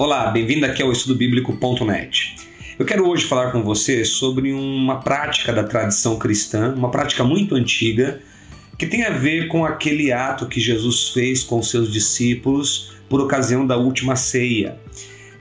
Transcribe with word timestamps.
Olá, 0.00 0.30
bem-vindo 0.30 0.64
aqui 0.64 0.82
ao 0.82 0.90
estudobiblico.net. 0.90 2.34
Eu 2.78 2.86
quero 2.86 3.06
hoje 3.06 3.26
falar 3.26 3.52
com 3.52 3.62
você 3.62 4.02
sobre 4.02 4.50
uma 4.50 5.00
prática 5.00 5.52
da 5.52 5.62
tradição 5.62 6.18
cristã, 6.18 6.72
uma 6.74 6.90
prática 6.90 7.22
muito 7.22 7.54
antiga, 7.54 8.18
que 8.78 8.86
tem 8.86 9.04
a 9.04 9.10
ver 9.10 9.48
com 9.48 9.62
aquele 9.62 10.10
ato 10.10 10.46
que 10.46 10.58
Jesus 10.58 11.10
fez 11.10 11.44
com 11.44 11.62
seus 11.62 11.92
discípulos 11.92 12.94
por 13.10 13.20
ocasião 13.20 13.66
da 13.66 13.76
última 13.76 14.16
ceia. 14.16 14.78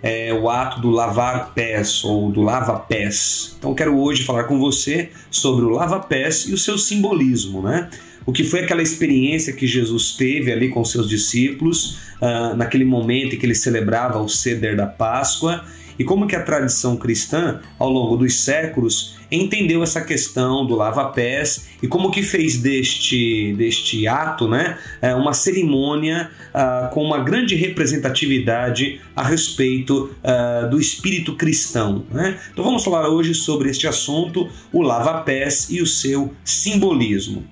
É 0.03 0.33
o 0.33 0.49
ato 0.49 0.81
do 0.81 0.89
lavar 0.89 1.53
pés 1.53 2.03
ou 2.03 2.29
do 2.29 2.41
lava-pés. 2.41 3.55
Então 3.57 3.73
quero 3.73 3.97
hoje 3.97 4.25
falar 4.25 4.43
com 4.43 4.59
você 4.59 5.09
sobre 5.31 5.63
o 5.63 5.69
lava-pés 5.69 6.49
e 6.49 6.53
o 6.53 6.57
seu 6.57 6.77
simbolismo, 6.77 7.61
né? 7.61 7.89
O 8.29 8.31
que 8.31 8.43
foi 8.43 8.59
aquela 8.59 8.83
experiência 8.83 9.51
que 9.51 9.65
Jesus 9.65 10.11
teve 10.11 10.51
ali 10.51 10.69
com 10.69 10.85
seus 10.85 11.09
discípulos, 11.09 11.97
uh, 12.21 12.55
naquele 12.55 12.85
momento 12.85 13.33
em 13.33 13.39
que 13.39 13.43
ele 13.43 13.55
celebrava 13.55 14.21
o 14.21 14.29
ceder 14.29 14.75
da 14.75 14.85
Páscoa, 14.85 15.65
e 15.97 16.03
como 16.03 16.27
que 16.27 16.35
a 16.35 16.43
tradição 16.43 16.95
cristã, 16.95 17.59
ao 17.79 17.89
longo 17.89 18.15
dos 18.15 18.39
séculos, 18.41 19.17
entendeu 19.31 19.81
essa 19.81 20.01
questão 20.01 20.63
do 20.63 20.75
lava-pés 20.75 21.69
e 21.81 21.87
como 21.87 22.11
que 22.11 22.21
fez 22.21 22.57
deste, 22.57 23.51
deste 23.57 24.07
ato 24.07 24.47
né, 24.47 24.77
é, 25.01 25.15
uma 25.15 25.33
cerimônia 25.33 26.29
uh, 26.53 26.93
com 26.93 27.03
uma 27.03 27.23
grande 27.23 27.55
representatividade 27.55 29.01
a 29.15 29.23
respeito 29.23 30.15
uh, 30.23 30.69
do 30.69 30.79
espírito 30.79 31.35
cristão. 31.35 32.05
Né? 32.11 32.39
Então 32.53 32.63
vamos 32.63 32.83
falar 32.83 33.09
hoje 33.09 33.33
sobre 33.33 33.71
este 33.71 33.87
assunto, 33.87 34.47
o 34.71 34.83
lava-pés 34.83 35.67
e 35.71 35.81
o 35.81 35.87
seu 35.87 36.31
simbolismo. 36.45 37.43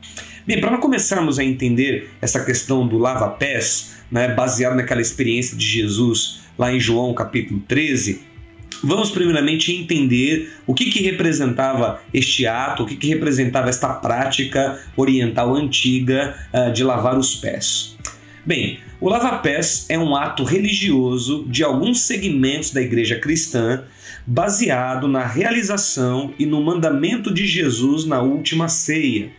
Bem, 0.48 0.62
para 0.62 0.78
começarmos 0.78 1.38
a 1.38 1.44
entender 1.44 2.10
essa 2.22 2.42
questão 2.42 2.88
do 2.88 2.98
lava-pés, 2.98 3.98
né, 4.10 4.30
baseado 4.30 4.78
naquela 4.78 5.02
experiência 5.02 5.58
de 5.58 5.66
Jesus 5.66 6.40
lá 6.58 6.74
em 6.74 6.80
João 6.80 7.14
capítulo 7.14 7.60
13, 7.68 8.26
Vamos 8.84 9.10
primeiramente 9.10 9.72
entender 9.72 10.54
o 10.68 10.74
que, 10.74 10.92
que 10.92 11.02
representava 11.02 12.00
este 12.14 12.46
ato, 12.46 12.84
o 12.84 12.86
que, 12.86 12.96
que 12.96 13.08
representava 13.08 13.70
esta 13.70 13.92
prática 13.92 14.80
oriental 14.96 15.56
antiga 15.56 16.36
uh, 16.54 16.72
de 16.72 16.84
lavar 16.84 17.18
os 17.18 17.34
pés. 17.34 17.98
Bem, 18.46 18.80
o 19.02 19.10
lava-pés 19.10 19.88
é 19.90 19.98
um 19.98 20.16
ato 20.16 20.44
religioso 20.44 21.44
de 21.50 21.64
alguns 21.64 22.02
segmentos 22.02 22.70
da 22.70 22.80
igreja 22.80 23.20
cristã 23.20 23.84
baseado 24.28 25.08
na 25.08 25.26
realização 25.26 26.34
e 26.38 26.46
no 26.46 26.64
mandamento 26.64 27.34
de 27.34 27.48
Jesus 27.48 28.06
na 28.06 28.22
última 28.22 28.70
ceia. 28.70 29.32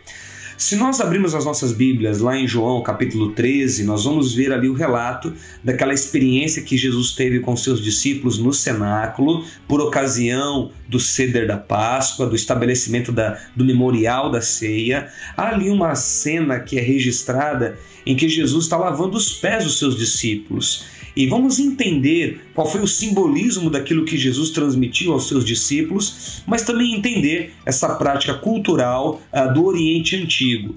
Se 0.59 0.75
nós 0.75 0.99
abrirmos 0.99 1.33
as 1.33 1.45
nossas 1.45 1.71
Bíblias 1.71 2.19
lá 2.19 2.35
em 2.35 2.45
João 2.45 2.83
capítulo 2.83 3.31
13, 3.31 3.85
nós 3.85 4.03
vamos 4.03 4.35
ver 4.35 4.51
ali 4.51 4.67
o 4.67 4.73
relato 4.73 5.33
daquela 5.63 5.93
experiência 5.93 6.61
que 6.61 6.75
Jesus 6.75 7.13
teve 7.13 7.39
com 7.39 7.55
seus 7.55 7.81
discípulos 7.81 8.37
no 8.37 8.51
cenáculo, 8.51 9.45
por 9.69 9.79
ocasião 9.79 10.69
do 10.85 10.99
ceder 10.99 11.47
da 11.47 11.55
Páscoa, 11.55 12.25
do 12.25 12.35
estabelecimento 12.35 13.09
da, 13.09 13.39
do 13.55 13.63
memorial 13.63 14.29
da 14.29 14.41
ceia. 14.41 15.07
Há 15.37 15.47
ali 15.47 15.69
uma 15.69 15.95
cena 15.95 16.59
que 16.59 16.77
é 16.77 16.81
registrada 16.81 17.79
em 18.05 18.17
que 18.17 18.27
Jesus 18.27 18.65
está 18.65 18.75
lavando 18.75 19.15
os 19.15 19.31
pés 19.31 19.63
dos 19.63 19.79
seus 19.79 19.97
discípulos. 19.97 20.83
E 21.15 21.27
vamos 21.27 21.59
entender 21.59 22.41
qual 22.53 22.69
foi 22.69 22.81
o 22.81 22.87
simbolismo 22.87 23.69
daquilo 23.69 24.05
que 24.05 24.17
Jesus 24.17 24.51
transmitiu 24.51 25.13
aos 25.13 25.27
seus 25.27 25.43
discípulos, 25.43 26.43
mas 26.45 26.63
também 26.63 26.95
entender 26.95 27.53
essa 27.65 27.95
prática 27.95 28.33
cultural 28.33 29.21
uh, 29.33 29.53
do 29.53 29.65
Oriente 29.65 30.15
Antigo. 30.15 30.75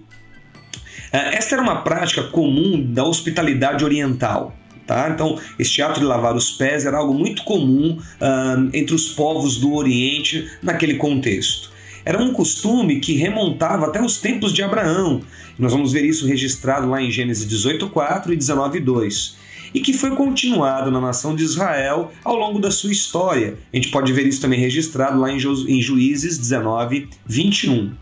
Uh, 1.13 1.33
esta 1.33 1.55
era 1.55 1.63
uma 1.63 1.83
prática 1.83 2.23
comum 2.25 2.83
da 2.83 3.05
hospitalidade 3.05 3.85
oriental. 3.85 4.57
Tá? 4.87 5.11
Então, 5.11 5.39
este 5.59 5.81
ato 5.81 6.01
de 6.01 6.07
lavar 6.07 6.35
os 6.35 6.51
pés 6.51 6.85
era 6.85 6.97
algo 6.97 7.15
muito 7.15 7.45
comum 7.45 7.99
uh, 7.99 8.71
entre 8.73 8.95
os 8.95 9.09
povos 9.11 9.59
do 9.59 9.75
Oriente 9.75 10.51
naquele 10.63 10.95
contexto. 10.95 11.71
Era 12.05 12.21
um 12.21 12.33
costume 12.33 12.99
que 12.99 13.15
remontava 13.15 13.87
até 13.87 14.03
os 14.03 14.19
tempos 14.19 14.53
de 14.53 14.61
Abraão. 14.63 15.21
Nós 15.57 15.71
vamos 15.71 15.93
ver 15.93 16.05
isso 16.05 16.27
registrado 16.27 16.89
lá 16.89 17.01
em 17.01 17.13
Gênesis 17.13 17.47
18:4 17.47 18.33
e 18.33 18.37
19:2 18.37 19.42
e 19.75 19.81
que 19.81 19.93
foi 19.93 20.11
continuado 20.11 20.91
na 20.91 21.01
nação 21.01 21.35
de 21.35 21.43
Israel 21.43 22.13
ao 22.25 22.37
longo 22.37 22.59
da 22.59 22.71
sua 22.71 22.93
história. 22.93 23.57
A 23.73 23.77
gente 23.77 23.89
pode 23.89 24.13
ver 24.13 24.27
isso 24.27 24.41
também 24.41 24.61
registrado 24.61 25.19
lá 25.19 25.31
em, 25.31 25.39
Ju 25.39 25.69
em 25.69 25.81
Juízes 25.81 26.39
19, 26.39 27.09
21. 27.27 27.93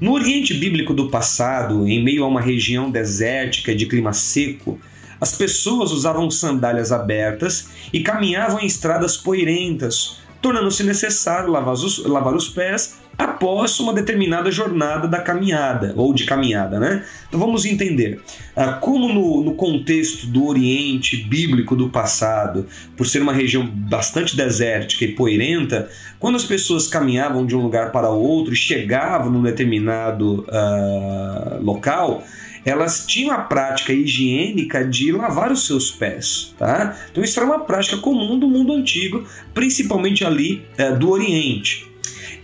No 0.00 0.12
Oriente 0.14 0.54
Bíblico 0.54 0.92
do 0.92 1.08
passado, 1.08 1.86
em 1.86 2.02
meio 2.02 2.24
a 2.24 2.28
uma 2.28 2.40
região 2.40 2.90
desértica 2.90 3.74
de 3.74 3.86
clima 3.86 4.12
seco, 4.12 4.80
as 5.20 5.36
pessoas 5.36 5.92
usavam 5.92 6.28
sandálias 6.28 6.90
abertas 6.90 7.68
e 7.92 8.00
caminhavam 8.00 8.58
em 8.58 8.66
estradas 8.66 9.16
poeirentas, 9.16 10.18
tornando-se 10.42 10.82
necessário 10.82 11.50
lavar 11.50 11.74
os, 11.74 12.04
lavar 12.04 12.34
os 12.34 12.48
pés 12.48 13.00
após 13.16 13.78
uma 13.78 13.92
determinada 13.92 14.50
jornada 14.50 15.06
da 15.06 15.20
caminhada, 15.20 15.92
ou 15.96 16.12
de 16.12 16.24
caminhada, 16.24 16.80
né? 16.80 17.04
Então 17.28 17.38
vamos 17.38 17.64
entender. 17.64 18.20
Ah, 18.56 18.72
como 18.72 19.08
no, 19.08 19.44
no, 19.44 19.54
contexto 19.54 20.26
do 20.26 20.46
Oriente 20.46 21.16
bíblico 21.16 21.76
do 21.76 21.88
passado, 21.88 22.66
por 22.96 23.06
ser 23.06 23.22
uma 23.22 23.32
região 23.32 23.66
bastante 23.66 24.36
desértica 24.36 25.04
e 25.04 25.12
poeirenta, 25.12 25.88
quando 26.18 26.36
as 26.36 26.44
pessoas 26.44 26.88
caminhavam 26.88 27.46
de 27.46 27.54
um 27.54 27.60
lugar 27.60 27.92
para 27.92 28.10
outro 28.10 28.52
e 28.52 28.56
chegavam 28.56 29.30
num 29.30 29.42
determinado 29.42 30.46
uh, 30.48 31.62
local, 31.62 32.24
elas 32.64 33.06
tinham 33.06 33.34
a 33.34 33.38
prática 33.38 33.92
higiênica 33.92 34.84
de 34.84 35.12
lavar 35.12 35.50
os 35.50 35.66
seus 35.66 35.90
pés, 35.90 36.54
tá? 36.58 36.96
Então 37.10 37.22
isso 37.22 37.38
era 37.38 37.46
uma 37.46 37.60
prática 37.60 37.96
comum 37.98 38.38
do 38.38 38.48
mundo 38.48 38.72
antigo, 38.72 39.26
principalmente 39.52 40.24
ali 40.24 40.64
uh, 40.78 40.96
do 40.96 41.10
Oriente. 41.10 41.90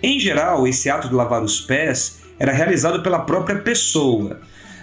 Em 0.03 0.19
geral, 0.19 0.67
esse 0.67 0.89
ato 0.91 1.09
de 1.09 1.15
lavar 1.15 1.43
os 1.43 1.61
pés 1.61 2.21
era 2.39 2.53
realizado 2.53 3.03
pela 3.03 3.21
própria 3.21 3.59
pessoa, 3.59 4.41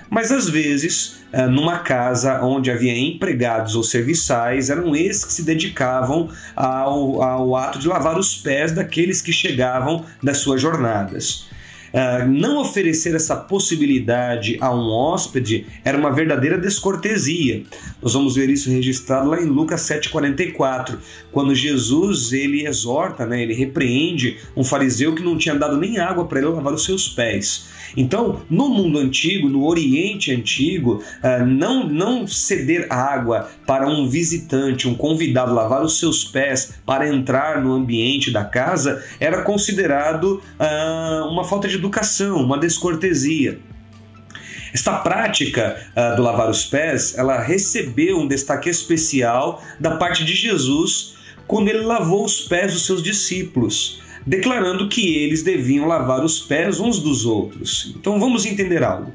mas 0.09 0.31
às 0.31 0.49
vezes, 0.49 1.17
eh, 1.31 1.47
numa 1.47 1.79
casa 1.79 2.41
onde 2.41 2.69
havia 2.69 2.97
empregados 2.97 3.75
ou 3.75 3.83
serviçais, 3.83 4.69
eram 4.69 4.95
esses 4.95 5.25
que 5.25 5.33
se 5.33 5.43
dedicavam 5.43 6.29
ao, 6.55 7.21
ao 7.21 7.55
ato 7.55 7.79
de 7.79 7.87
lavar 7.87 8.17
os 8.17 8.35
pés 8.35 8.71
daqueles 8.71 9.21
que 9.21 9.33
chegavam 9.33 10.05
das 10.21 10.37
suas 10.37 10.61
jornadas. 10.61 11.47
Uh, 11.95 12.27
não 12.27 12.59
oferecer 12.59 13.15
essa 13.15 13.37
possibilidade 13.37 14.57
a 14.59 14.69
um 14.69 14.91
hóspede 14.91 15.65
era 15.81 15.97
uma 15.97 16.11
verdadeira 16.11 16.57
descortesia. 16.57 17.63
Nós 18.01 18.11
vamos 18.11 18.35
ver 18.35 18.49
isso 18.49 18.69
registrado 18.69 19.29
lá 19.29 19.41
em 19.41 19.45
Lucas 19.45 19.79
7,44, 19.83 20.97
quando 21.31 21.55
Jesus 21.55 22.33
ele 22.33 22.67
exorta, 22.67 23.25
né, 23.25 23.41
ele 23.41 23.53
repreende 23.53 24.37
um 24.57 24.63
fariseu 24.63 25.15
que 25.15 25.23
não 25.23 25.37
tinha 25.37 25.55
dado 25.55 25.77
nem 25.77 25.97
água 25.97 26.25
para 26.25 26.39
ele 26.39 26.49
lavar 26.49 26.73
os 26.73 26.83
seus 26.83 27.07
pés. 27.07 27.67
Então, 27.95 28.41
no 28.49 28.69
mundo 28.69 28.99
antigo, 28.99 29.49
no 29.49 29.65
Oriente 29.65 30.31
antigo, 30.31 31.03
uh, 31.23 31.45
não, 31.45 31.87
não 31.87 32.27
ceder 32.27 32.87
água 32.91 33.49
para 33.65 33.87
um 33.87 34.07
visitante, 34.07 34.87
um 34.87 34.95
convidado 34.95 35.53
lavar 35.53 35.83
os 35.83 35.99
seus 35.99 36.23
pés 36.23 36.73
para 36.85 37.07
entrar 37.07 37.63
no 37.63 37.73
ambiente 37.73 38.31
da 38.31 38.43
casa 38.43 39.03
era 39.19 39.41
considerado 39.41 40.41
uh, 40.59 41.27
uma 41.27 41.43
falta 41.43 41.67
de 41.67 41.75
educação, 41.75 42.37
uma 42.37 42.57
descortesia. 42.57 43.59
Esta 44.73 44.97
prática 44.97 45.77
uh, 45.95 46.17
do 46.17 46.21
lavar 46.21 46.49
os 46.49 46.65
pés, 46.65 47.17
ela 47.17 47.39
recebeu 47.41 48.19
um 48.19 48.27
destaque 48.27 48.69
especial 48.69 49.63
da 49.79 49.95
parte 49.95 50.25
de 50.25 50.35
Jesus 50.35 51.15
quando 51.47 51.69
ele 51.69 51.81
lavou 51.81 52.25
os 52.25 52.41
pés 52.41 52.73
dos 52.73 52.85
seus 52.85 53.01
discípulos, 53.01 54.01
declarando 54.25 54.89
que 54.89 55.15
eles 55.15 55.43
deviam 55.43 55.87
lavar 55.87 56.23
os 56.23 56.39
pés 56.39 56.79
uns 56.79 56.99
dos 56.99 57.25
outros. 57.25 57.93
Então 57.95 58.19
vamos 58.19 58.45
entender 58.45 58.83
algo. 58.83 59.13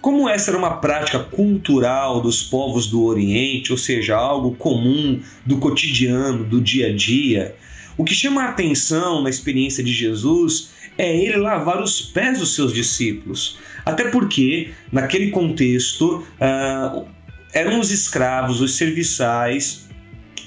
Como 0.00 0.28
essa 0.28 0.50
era 0.50 0.58
uma 0.58 0.76
prática 0.76 1.18
cultural 1.18 2.20
dos 2.20 2.42
povos 2.42 2.86
do 2.86 3.02
Oriente, 3.04 3.72
ou 3.72 3.78
seja, 3.78 4.14
algo 4.14 4.54
comum 4.54 5.18
do 5.46 5.56
cotidiano, 5.56 6.44
do 6.44 6.60
dia 6.60 6.88
a 6.88 6.94
dia, 6.94 7.56
o 7.96 8.04
que 8.04 8.14
chama 8.14 8.42
a 8.42 8.50
atenção 8.50 9.22
na 9.22 9.30
experiência 9.30 9.82
de 9.82 9.92
Jesus 9.92 10.70
é 10.98 11.16
ele 11.16 11.38
lavar 11.38 11.82
os 11.82 12.00
pés 12.00 12.38
dos 12.38 12.54
seus 12.54 12.72
discípulos. 12.72 13.58
Até 13.84 14.10
porque, 14.10 14.72
naquele 14.92 15.30
contexto, 15.30 16.24
uh, 16.40 17.06
eram 17.52 17.80
os 17.80 17.90
escravos, 17.90 18.60
os 18.60 18.76
serviçais, 18.76 19.88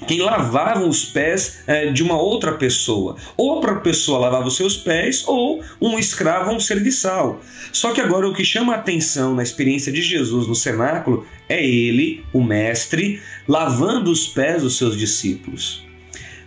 quem 0.06 0.20
lavavam 0.20 0.88
os 0.88 1.04
pés 1.04 1.60
uh, 1.66 1.92
de 1.92 2.02
uma 2.02 2.20
outra 2.20 2.52
pessoa. 2.52 3.16
Ou 3.36 3.58
a 3.58 3.60
própria 3.60 3.82
pessoa 3.82 4.18
lavava 4.18 4.48
os 4.48 4.56
seus 4.56 4.76
pés, 4.76 5.24
ou 5.26 5.62
um 5.80 5.98
escravo, 5.98 6.52
um 6.52 6.60
serviçal. 6.60 7.40
Só 7.72 7.92
que 7.92 8.00
agora 8.00 8.28
o 8.28 8.34
que 8.34 8.44
chama 8.44 8.74
a 8.74 8.76
atenção 8.76 9.34
na 9.34 9.42
experiência 9.42 9.92
de 9.92 10.02
Jesus 10.02 10.46
no 10.46 10.54
cenáculo 10.54 11.26
é 11.48 11.64
ele, 11.64 12.24
o 12.32 12.42
mestre, 12.42 13.20
lavando 13.46 14.10
os 14.10 14.28
pés 14.28 14.62
dos 14.62 14.76
seus 14.76 14.96
discípulos. 14.96 15.86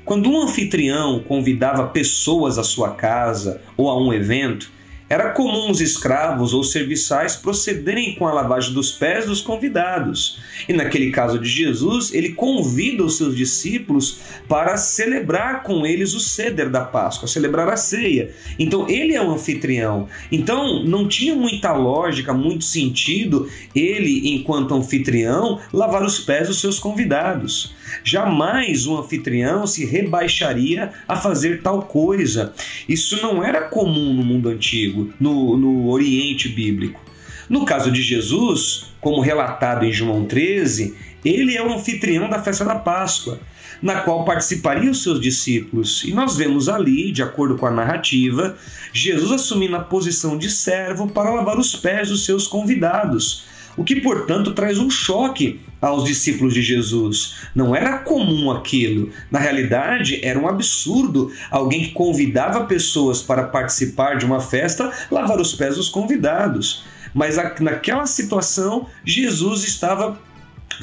Quando 0.04 0.30
um 0.30 0.42
anfitrião 0.42 1.19
convidava 1.19 1.88
pessoas 1.88 2.57
à 2.57 2.63
sua 2.63 2.92
casa 2.92 3.62
ou 3.77 3.89
a 3.89 3.97
um 3.97 4.12
evento, 4.12 4.71
Era 5.11 5.31
comum 5.31 5.69
os 5.69 5.81
escravos 5.81 6.53
ou 6.53 6.63
serviçais 6.63 7.35
procederem 7.35 8.15
com 8.15 8.25
a 8.25 8.33
lavagem 8.33 8.73
dos 8.73 8.93
pés 8.93 9.25
dos 9.25 9.41
convidados. 9.41 10.39
E 10.69 10.71
naquele 10.71 11.11
caso 11.11 11.37
de 11.37 11.49
Jesus, 11.49 12.13
ele 12.13 12.29
convida 12.29 13.03
os 13.03 13.17
seus 13.17 13.35
discípulos 13.35 14.21
para 14.47 14.77
celebrar 14.77 15.63
com 15.63 15.85
eles 15.85 16.13
o 16.13 16.19
ceder 16.21 16.69
da 16.69 16.79
Páscoa, 16.85 17.27
celebrar 17.27 17.67
a 17.67 17.75
ceia. 17.75 18.31
Então 18.57 18.87
ele 18.89 19.13
é 19.13 19.21
o 19.21 19.31
anfitrião. 19.31 20.07
Então 20.31 20.81
não 20.85 21.05
tinha 21.05 21.35
muita 21.35 21.73
lógica, 21.73 22.33
muito 22.33 22.63
sentido 22.63 23.49
ele, 23.75 24.33
enquanto 24.33 24.73
anfitrião, 24.73 25.59
lavar 25.73 26.03
os 26.03 26.21
pés 26.21 26.47
dos 26.47 26.61
seus 26.61 26.79
convidados. 26.79 27.75
Jamais 28.03 28.87
um 28.87 28.97
anfitrião 28.97 29.67
se 29.67 29.85
rebaixaria 29.85 30.93
a 31.07 31.17
fazer 31.17 31.61
tal 31.61 31.83
coisa. 31.83 32.53
Isso 32.87 33.21
não 33.21 33.43
era 33.43 33.61
comum 33.61 34.13
no 34.13 34.23
mundo 34.23 34.49
antigo, 34.49 35.00
no, 35.19 35.57
no 35.57 35.89
Oriente 35.89 36.50
Bíblico. 36.50 37.01
No 37.50 37.65
caso 37.65 37.92
de 37.92 38.01
Jesus, 38.01 38.94
como 39.00 39.21
relatado 39.21 39.86
em 39.86 39.92
João 39.92 40.25
13, 40.25 40.95
ele 41.24 41.56
é 41.56 41.63
o 41.63 41.74
anfitrião 41.74 42.30
da 42.30 42.42
festa 42.42 42.63
da 42.63 42.75
Páscoa, 42.75 43.39
na 43.81 44.01
qual 44.01 44.24
participariam 44.24 44.92
os 44.92 45.03
seus 45.03 45.19
discípulos. 45.19 46.03
E 46.03 46.13
nós 46.13 46.38
vemos 46.38 46.69
ali, 46.69 47.12
de 47.12 47.24
acordo 47.24 47.57
com 47.57 47.65
a 47.65 47.71
narrativa, 47.71 48.56
Jesus 48.94 49.31
assumindo 49.31 49.75
a 49.75 49.80
posição 49.80 50.38
de 50.38 50.50
servo 50.50 51.07
para 51.07 51.33
lavar 51.33 51.57
os 51.57 51.75
pés 51.75 52.09
dos 52.09 52.25
seus 52.25 52.47
convidados 52.47 53.50
o 53.77 53.83
que, 53.83 54.00
portanto, 54.01 54.53
traz 54.53 54.77
um 54.77 54.89
choque 54.89 55.59
aos 55.81 56.03
discípulos 56.03 56.53
de 56.53 56.62
Jesus. 56.62 57.35
Não 57.56 57.75
era 57.75 58.00
comum 58.00 58.51
aquilo. 58.51 59.12
Na 59.29 59.39
realidade, 59.39 60.19
era 60.23 60.39
um 60.39 60.47
absurdo 60.47 61.31
alguém 61.50 61.85
que 61.85 61.91
convidava 61.91 62.65
pessoas 62.65 63.21
para 63.21 63.44
participar 63.44 64.18
de 64.18 64.25
uma 64.25 64.39
festa 64.39 64.91
lavar 65.09 65.39
os 65.39 65.53
pés 65.53 65.75
dos 65.75 65.89
convidados. 65.89 66.83
Mas 67.13 67.35
naquela 67.59 68.06
situação, 68.06 68.88
Jesus 69.03 69.63
estava 69.63 70.19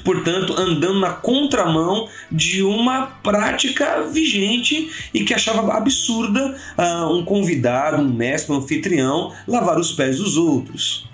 portanto, 0.04 0.54
andando 0.58 1.00
na 1.00 1.10
contramão 1.10 2.08
de 2.30 2.62
uma 2.62 3.06
prática 3.22 4.02
vigente 4.02 4.90
e 5.12 5.24
que 5.24 5.34
achava 5.34 5.72
absurda 5.72 6.56
uh, 6.76 7.12
um 7.12 7.24
convidado, 7.24 8.02
um 8.02 8.12
mestre, 8.12 8.52
um 8.52 8.58
anfitrião, 8.58 9.32
lavar 9.46 9.78
os 9.78 9.92
pés 9.92 10.18
dos 10.18 10.36
outros. 10.36 11.08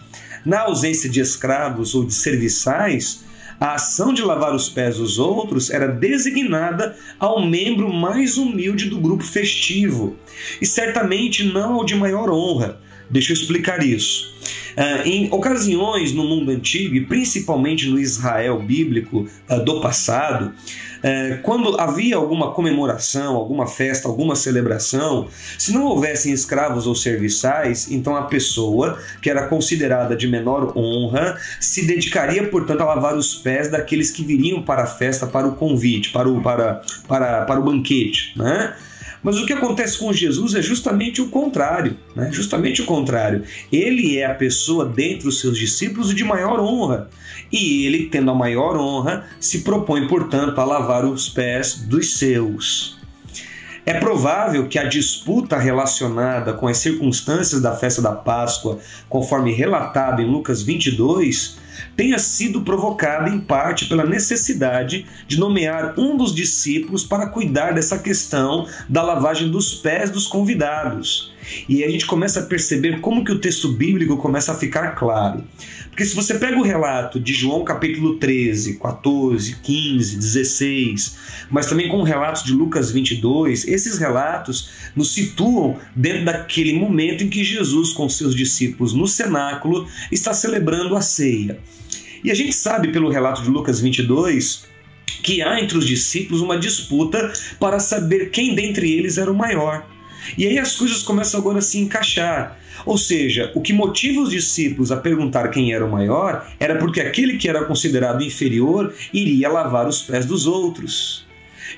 Na 0.44 0.60
ausência 0.60 1.08
de 1.08 1.20
escravos 1.20 1.94
ou 1.94 2.04
de 2.04 2.12
serviçais, 2.12 3.24
a 3.58 3.74
ação 3.74 4.12
de 4.12 4.22
lavar 4.22 4.54
os 4.54 4.68
pés 4.68 4.98
dos 4.98 5.18
outros 5.18 5.70
era 5.70 5.88
designada 5.88 6.96
ao 7.18 7.46
membro 7.46 7.92
mais 7.92 8.36
humilde 8.36 8.90
do 8.90 9.00
grupo 9.00 9.24
festivo, 9.24 10.16
e 10.60 10.66
certamente 10.66 11.44
não 11.44 11.74
ao 11.74 11.84
de 11.84 11.94
maior 11.94 12.30
honra. 12.30 12.78
Deixa 13.08 13.32
eu 13.32 13.34
explicar 13.34 13.82
isso. 13.84 14.34
Uh, 14.76 15.06
em 15.06 15.28
ocasiões 15.30 16.12
no 16.12 16.24
mundo 16.24 16.50
antigo, 16.50 16.96
e 16.96 17.06
principalmente 17.06 17.88
no 17.88 17.98
Israel 17.98 18.60
bíblico 18.60 19.28
uh, 19.48 19.64
do 19.64 19.80
passado, 19.80 20.46
uh, 20.46 21.42
quando 21.42 21.80
havia 21.80 22.16
alguma 22.16 22.52
comemoração, 22.52 23.36
alguma 23.36 23.66
festa, 23.66 24.08
alguma 24.08 24.34
celebração, 24.34 25.28
se 25.56 25.72
não 25.72 25.84
houvessem 25.84 26.32
escravos 26.32 26.86
ou 26.86 26.94
serviçais, 26.94 27.90
então 27.90 28.16
a 28.16 28.22
pessoa, 28.22 28.98
que 29.22 29.30
era 29.30 29.46
considerada 29.46 30.16
de 30.16 30.26
menor 30.26 30.76
honra, 30.76 31.38
se 31.60 31.86
dedicaria, 31.86 32.48
portanto, 32.48 32.80
a 32.80 32.86
lavar 32.86 33.16
os 33.16 33.34
pés 33.36 33.70
daqueles 33.70 34.10
que 34.10 34.24
viriam 34.24 34.62
para 34.62 34.82
a 34.82 34.86
festa, 34.86 35.26
para 35.26 35.46
o 35.46 35.54
convite, 35.54 36.10
para 36.10 36.28
o, 36.28 36.42
para, 36.42 36.82
para, 37.06 37.44
para 37.44 37.60
o 37.60 37.62
banquete. 37.62 38.32
Né? 38.36 38.74
Mas 39.24 39.38
o 39.38 39.46
que 39.46 39.54
acontece 39.54 39.98
com 39.98 40.12
Jesus 40.12 40.54
é 40.54 40.60
justamente 40.60 41.22
o 41.22 41.30
contrário, 41.30 41.96
né? 42.14 42.30
Justamente 42.30 42.82
o 42.82 42.84
contrário. 42.84 43.42
Ele 43.72 44.18
é 44.18 44.26
a 44.26 44.34
pessoa 44.34 44.84
dentre 44.84 45.26
os 45.26 45.40
seus 45.40 45.58
discípulos 45.58 46.14
de 46.14 46.22
maior 46.22 46.60
honra. 46.60 47.08
E 47.50 47.86
ele, 47.86 48.10
tendo 48.10 48.30
a 48.30 48.34
maior 48.34 48.76
honra, 48.76 49.26
se 49.40 49.60
propõe, 49.60 50.06
portanto, 50.06 50.60
a 50.60 50.64
lavar 50.64 51.06
os 51.06 51.30
pés 51.30 51.74
dos 51.74 52.18
seus. 52.18 52.98
É 53.86 53.92
provável 53.92 54.66
que 54.66 54.78
a 54.78 54.84
disputa 54.84 55.58
relacionada 55.58 56.54
com 56.54 56.66
as 56.66 56.78
circunstâncias 56.78 57.60
da 57.60 57.76
festa 57.76 58.00
da 58.00 58.12
Páscoa, 58.12 58.78
conforme 59.10 59.52
relatado 59.52 60.22
em 60.22 60.26
Lucas 60.26 60.62
22, 60.62 61.58
tenha 61.94 62.18
sido 62.18 62.62
provocada 62.62 63.28
em 63.28 63.38
parte 63.38 63.86
pela 63.86 64.06
necessidade 64.06 65.06
de 65.26 65.38
nomear 65.38 65.94
um 65.98 66.16
dos 66.16 66.34
discípulos 66.34 67.04
para 67.04 67.26
cuidar 67.26 67.72
dessa 67.72 67.98
questão 67.98 68.66
da 68.88 69.02
lavagem 69.02 69.50
dos 69.50 69.74
pés 69.74 70.10
dos 70.10 70.26
convidados. 70.26 71.32
E 71.68 71.84
a 71.84 71.90
gente 71.90 72.06
começa 72.06 72.40
a 72.40 72.44
perceber 72.44 73.00
como 73.00 73.22
que 73.22 73.32
o 73.32 73.38
texto 73.38 73.68
bíblico 73.68 74.16
começa 74.16 74.52
a 74.52 74.54
ficar 74.54 74.94
claro. 74.94 75.44
Porque 75.94 76.06
se 76.06 76.16
você 76.16 76.40
pega 76.40 76.58
o 76.58 76.62
relato 76.64 77.20
de 77.20 77.32
João 77.32 77.62
capítulo 77.62 78.16
13, 78.16 78.80
14, 78.80 79.54
15, 79.62 80.16
16, 80.16 81.16
mas 81.48 81.66
também 81.66 81.88
com 81.88 82.02
relatos 82.02 82.42
de 82.42 82.52
Lucas 82.52 82.90
22, 82.90 83.68
esses 83.68 83.96
relatos 83.96 84.70
nos 84.96 85.14
situam 85.14 85.78
dentro 85.94 86.24
daquele 86.24 86.72
momento 86.76 87.22
em 87.22 87.28
que 87.28 87.44
Jesus 87.44 87.92
com 87.92 88.08
seus 88.08 88.34
discípulos 88.34 88.92
no 88.92 89.06
cenáculo 89.06 89.86
está 90.10 90.34
celebrando 90.34 90.96
a 90.96 91.00
ceia. 91.00 91.60
E 92.24 92.30
a 92.32 92.34
gente 92.34 92.54
sabe 92.54 92.88
pelo 92.88 93.08
relato 93.08 93.42
de 93.42 93.48
Lucas 93.48 93.78
22 93.78 94.64
que 95.22 95.42
há 95.42 95.60
entre 95.60 95.78
os 95.78 95.86
discípulos 95.86 96.40
uma 96.40 96.58
disputa 96.58 97.32
para 97.60 97.78
saber 97.78 98.30
quem 98.30 98.56
dentre 98.56 98.90
eles 98.90 99.16
era 99.16 99.30
o 99.30 99.36
maior. 99.36 99.93
E 100.36 100.46
aí 100.46 100.58
as 100.58 100.76
coisas 100.76 101.02
começam 101.02 101.40
agora 101.40 101.58
a 101.58 101.62
se 101.62 101.78
encaixar. 101.78 102.58
Ou 102.84 102.98
seja, 102.98 103.50
o 103.54 103.60
que 103.60 103.72
motiva 103.72 104.20
os 104.20 104.30
discípulos 104.30 104.92
a 104.92 104.96
perguntar 104.96 105.48
quem 105.48 105.72
era 105.72 105.84
o 105.84 105.90
maior 105.90 106.46
era 106.58 106.76
porque 106.76 107.00
aquele 107.00 107.36
que 107.36 107.48
era 107.48 107.64
considerado 107.64 108.22
inferior 108.22 108.92
iria 109.12 109.48
lavar 109.48 109.86
os 109.86 110.02
pés 110.02 110.26
dos 110.26 110.46
outros. 110.46 111.24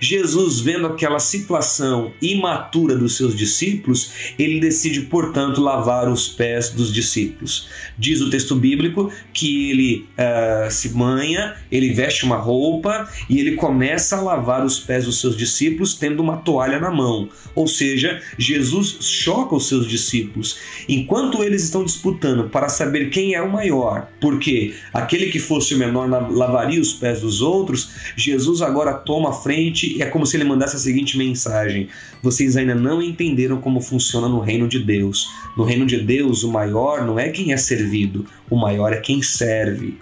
Jesus, 0.01 0.61
vendo 0.61 0.87
aquela 0.87 1.19
situação 1.19 2.13
imatura 2.21 2.97
dos 2.97 3.17
seus 3.17 3.35
discípulos, 3.37 4.11
ele 4.39 4.61
decide, 4.61 5.03
portanto, 5.03 5.61
lavar 5.61 6.09
os 6.09 6.29
pés 6.29 6.71
dos 6.71 6.93
discípulos. 6.93 7.69
Diz 7.99 8.21
o 8.21 8.31
texto 8.31 8.55
bíblico 8.55 9.11
que 9.33 9.71
ele 9.71 10.09
uh, 10.19 10.71
se 10.71 10.91
banha, 10.91 11.57
ele 11.71 11.93
veste 11.93 12.25
uma 12.25 12.37
roupa 12.37 13.09
e 13.29 13.39
ele 13.39 13.53
começa 13.53 14.17
a 14.17 14.21
lavar 14.21 14.65
os 14.65 14.79
pés 14.79 15.05
dos 15.05 15.21
seus 15.21 15.37
discípulos, 15.37 15.95
tendo 15.95 16.23
uma 16.23 16.39
toalha 16.39 16.79
na 16.79 16.91
mão. 16.91 17.29
Ou 17.55 17.67
seja, 17.67 18.21
Jesus 18.39 18.99
choca 19.01 19.55
os 19.55 19.69
seus 19.69 19.87
discípulos. 19.87 20.59
Enquanto 20.89 21.43
eles 21.43 21.63
estão 21.65 21.85
disputando 21.85 22.49
para 22.51 22.69
saber 22.69 23.11
quem 23.11 23.35
é 23.35 23.43
o 23.43 23.51
maior, 23.51 24.09
porque 24.21 24.75
aquele 24.93 25.27
que 25.27 25.39
fosse 25.39 25.75
o 25.75 25.79
menor 25.79 26.09
lavaria 26.31 26.81
os 26.81 26.93
pés 26.93 27.21
dos 27.21 27.41
outros, 27.41 27.91
Jesus 28.17 28.63
agora 28.63 28.95
toma 28.95 29.31
a 29.31 29.33
frente 29.33 29.86
e 29.87 30.03
é 30.03 30.07
como 30.07 30.27
se 30.27 30.37
ele 30.37 30.45
mandasse 30.45 30.77
a 30.77 30.79
seguinte 30.79 31.17
mensagem: 31.17 31.89
Vocês 32.23 32.57
ainda 32.57 32.75
não 32.75 33.03
entenderam 33.03 33.61
como 33.61 33.81
funciona 33.81 34.29
no 34.29 34.41
reino 34.41 34.67
de 34.67 34.79
Deus. 34.79 35.29
No 35.57 35.65
reino 35.65 35.87
de 35.87 35.99
Deus, 35.99 36.43
o 36.43 36.51
maior 36.51 37.05
não 37.05 37.19
é 37.19 37.29
quem 37.29 37.53
é 37.53 37.57
servido, 37.57 38.27
o 38.51 38.57
maior 38.57 38.93
é 38.93 38.97
quem 38.97 39.23
serve. 39.23 39.99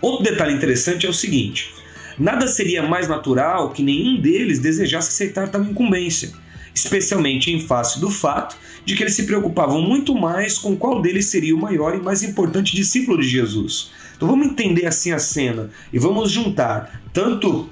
Outro 0.00 0.24
detalhe 0.24 0.54
interessante 0.54 1.06
é 1.06 1.08
o 1.08 1.14
seguinte: 1.14 1.72
nada 2.18 2.46
seria 2.46 2.82
mais 2.82 3.08
natural 3.08 3.70
que 3.70 3.82
nenhum 3.82 4.20
deles 4.20 4.58
desejasse 4.58 5.08
aceitar 5.08 5.48
tal 5.48 5.62
incumbência, 5.62 6.32
especialmente 6.74 7.50
em 7.50 7.60
face 7.60 8.00
do 8.00 8.10
fato 8.10 8.56
de 8.84 8.96
que 8.96 9.02
eles 9.02 9.14
se 9.14 9.24
preocupavam 9.24 9.82
muito 9.82 10.14
mais 10.14 10.56
com 10.56 10.74
qual 10.74 11.02
deles 11.02 11.26
seria 11.26 11.54
o 11.54 11.60
maior 11.60 11.94
e 11.94 12.00
mais 12.00 12.22
importante 12.22 12.74
discípulo 12.74 13.20
de 13.20 13.28
Jesus. 13.28 13.90
Então 14.16 14.26
vamos 14.26 14.46
entender 14.46 14.86
assim 14.86 15.12
a 15.12 15.18
cena 15.18 15.70
e 15.92 15.98
vamos 15.98 16.30
juntar 16.30 17.02
tanto 17.12 17.68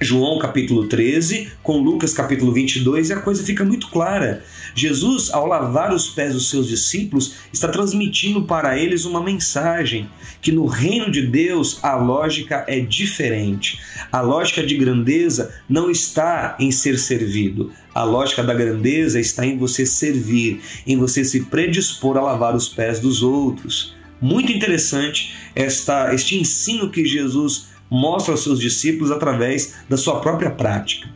João 0.00 0.38
capítulo 0.38 0.86
13 0.86 1.48
com 1.62 1.78
Lucas 1.78 2.12
capítulo 2.12 2.52
22 2.52 3.08
e 3.08 3.12
a 3.14 3.20
coisa 3.20 3.42
fica 3.42 3.64
muito 3.64 3.88
clara. 3.88 4.44
Jesus, 4.74 5.30
ao 5.32 5.46
lavar 5.46 5.92
os 5.94 6.10
pés 6.10 6.34
dos 6.34 6.50
seus 6.50 6.68
discípulos, 6.68 7.36
está 7.50 7.68
transmitindo 7.68 8.42
para 8.42 8.78
eles 8.78 9.06
uma 9.06 9.22
mensagem 9.22 10.08
que 10.42 10.52
no 10.52 10.66
reino 10.66 11.10
de 11.10 11.22
Deus 11.26 11.78
a 11.82 11.96
lógica 11.96 12.64
é 12.68 12.78
diferente. 12.78 13.80
A 14.12 14.20
lógica 14.20 14.62
de 14.62 14.76
grandeza 14.76 15.54
não 15.68 15.90
está 15.90 16.56
em 16.60 16.70
ser 16.70 16.98
servido. 16.98 17.72
A 17.94 18.04
lógica 18.04 18.42
da 18.42 18.52
grandeza 18.52 19.18
está 19.18 19.46
em 19.46 19.56
você 19.56 19.86
servir, 19.86 20.60
em 20.86 20.98
você 20.98 21.24
se 21.24 21.44
predispor 21.44 22.18
a 22.18 22.22
lavar 22.22 22.54
os 22.54 22.68
pés 22.68 23.00
dos 23.00 23.22
outros. 23.22 23.96
Muito 24.20 24.52
interessante 24.52 25.34
esta, 25.54 26.14
este 26.14 26.36
ensino 26.36 26.90
que 26.90 27.04
Jesus 27.04 27.68
mostra 27.90 28.32
aos 28.32 28.42
seus 28.42 28.58
discípulos 28.58 29.10
através 29.10 29.74
da 29.88 29.96
sua 29.96 30.20
própria 30.20 30.50
prática. 30.50 31.08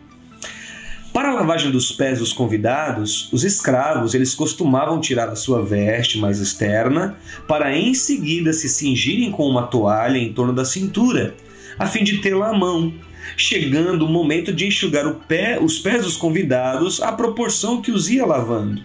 Para 1.13 1.31
a 1.31 1.35
lavagem 1.35 1.73
dos 1.73 1.91
pés 1.91 2.21
dos 2.21 2.33
convidados, 2.33 3.29
os 3.33 3.43
escravos 3.43 4.15
eles 4.15 4.33
costumavam 4.33 5.01
tirar 5.01 5.29
a 5.29 5.35
sua 5.35 5.61
veste 5.61 6.19
mais 6.19 6.39
externa 6.39 7.17
para 7.49 7.77
em 7.77 7.93
seguida 7.95 8.53
se 8.53 8.69
cingirem 8.69 9.33
com 9.33 9.49
uma 9.49 9.67
toalha 9.67 10.19
em 10.19 10.33
torno 10.33 10.53
da 10.53 10.65
cintura, 10.65 11.35
a 11.77 11.87
fim 11.87 12.05
de 12.05 12.19
tê-la 12.19 12.51
à 12.51 12.53
mão, 12.57 12.95
chegando 13.37 14.07
o 14.07 14.09
momento 14.09 14.53
de 14.53 14.67
enxugar 14.67 15.13
pé, 15.27 15.59
os 15.61 15.81
pés 15.81 16.05
dos 16.05 16.17
convidados 16.17 17.03
à 17.03 17.11
proporção 17.11 17.83
que 17.83 17.91
os 17.91 18.09
ia 18.09 18.25
lavando. 18.25 18.81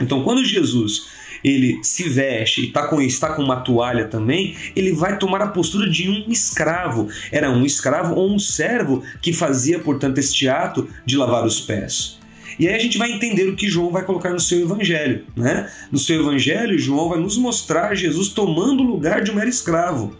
Então, 0.00 0.22
quando 0.22 0.42
Jesus 0.42 1.08
ele 1.44 1.78
se 1.82 2.08
veste 2.08 2.62
e 2.62 2.66
tá 2.70 2.86
com, 2.86 3.00
está 3.00 3.34
com 3.34 3.42
uma 3.42 3.56
toalha 3.56 4.06
também, 4.06 4.56
ele 4.74 4.92
vai 4.92 5.18
tomar 5.18 5.42
a 5.42 5.48
postura 5.48 5.88
de 5.88 6.08
um 6.08 6.24
escravo. 6.28 7.08
Era 7.32 7.50
um 7.50 7.64
escravo 7.64 8.14
ou 8.14 8.32
um 8.32 8.38
servo 8.38 9.02
que 9.20 9.32
fazia, 9.32 9.78
portanto, 9.78 10.18
este 10.18 10.48
ato 10.48 10.88
de 11.04 11.16
lavar 11.16 11.44
os 11.44 11.60
pés. 11.60 12.18
E 12.58 12.68
aí 12.68 12.74
a 12.74 12.78
gente 12.78 12.98
vai 12.98 13.10
entender 13.10 13.48
o 13.48 13.56
que 13.56 13.68
João 13.68 13.90
vai 13.90 14.04
colocar 14.04 14.30
no 14.30 14.40
seu 14.40 14.60
evangelho. 14.60 15.24
Né? 15.34 15.70
No 15.90 15.98
seu 15.98 16.20
evangelho, 16.20 16.78
João 16.78 17.08
vai 17.08 17.18
nos 17.18 17.38
mostrar 17.38 17.94
Jesus 17.94 18.28
tomando 18.28 18.82
o 18.82 18.86
lugar 18.86 19.22
de 19.22 19.30
um 19.30 19.34
mero 19.34 19.48
escravo. 19.48 20.14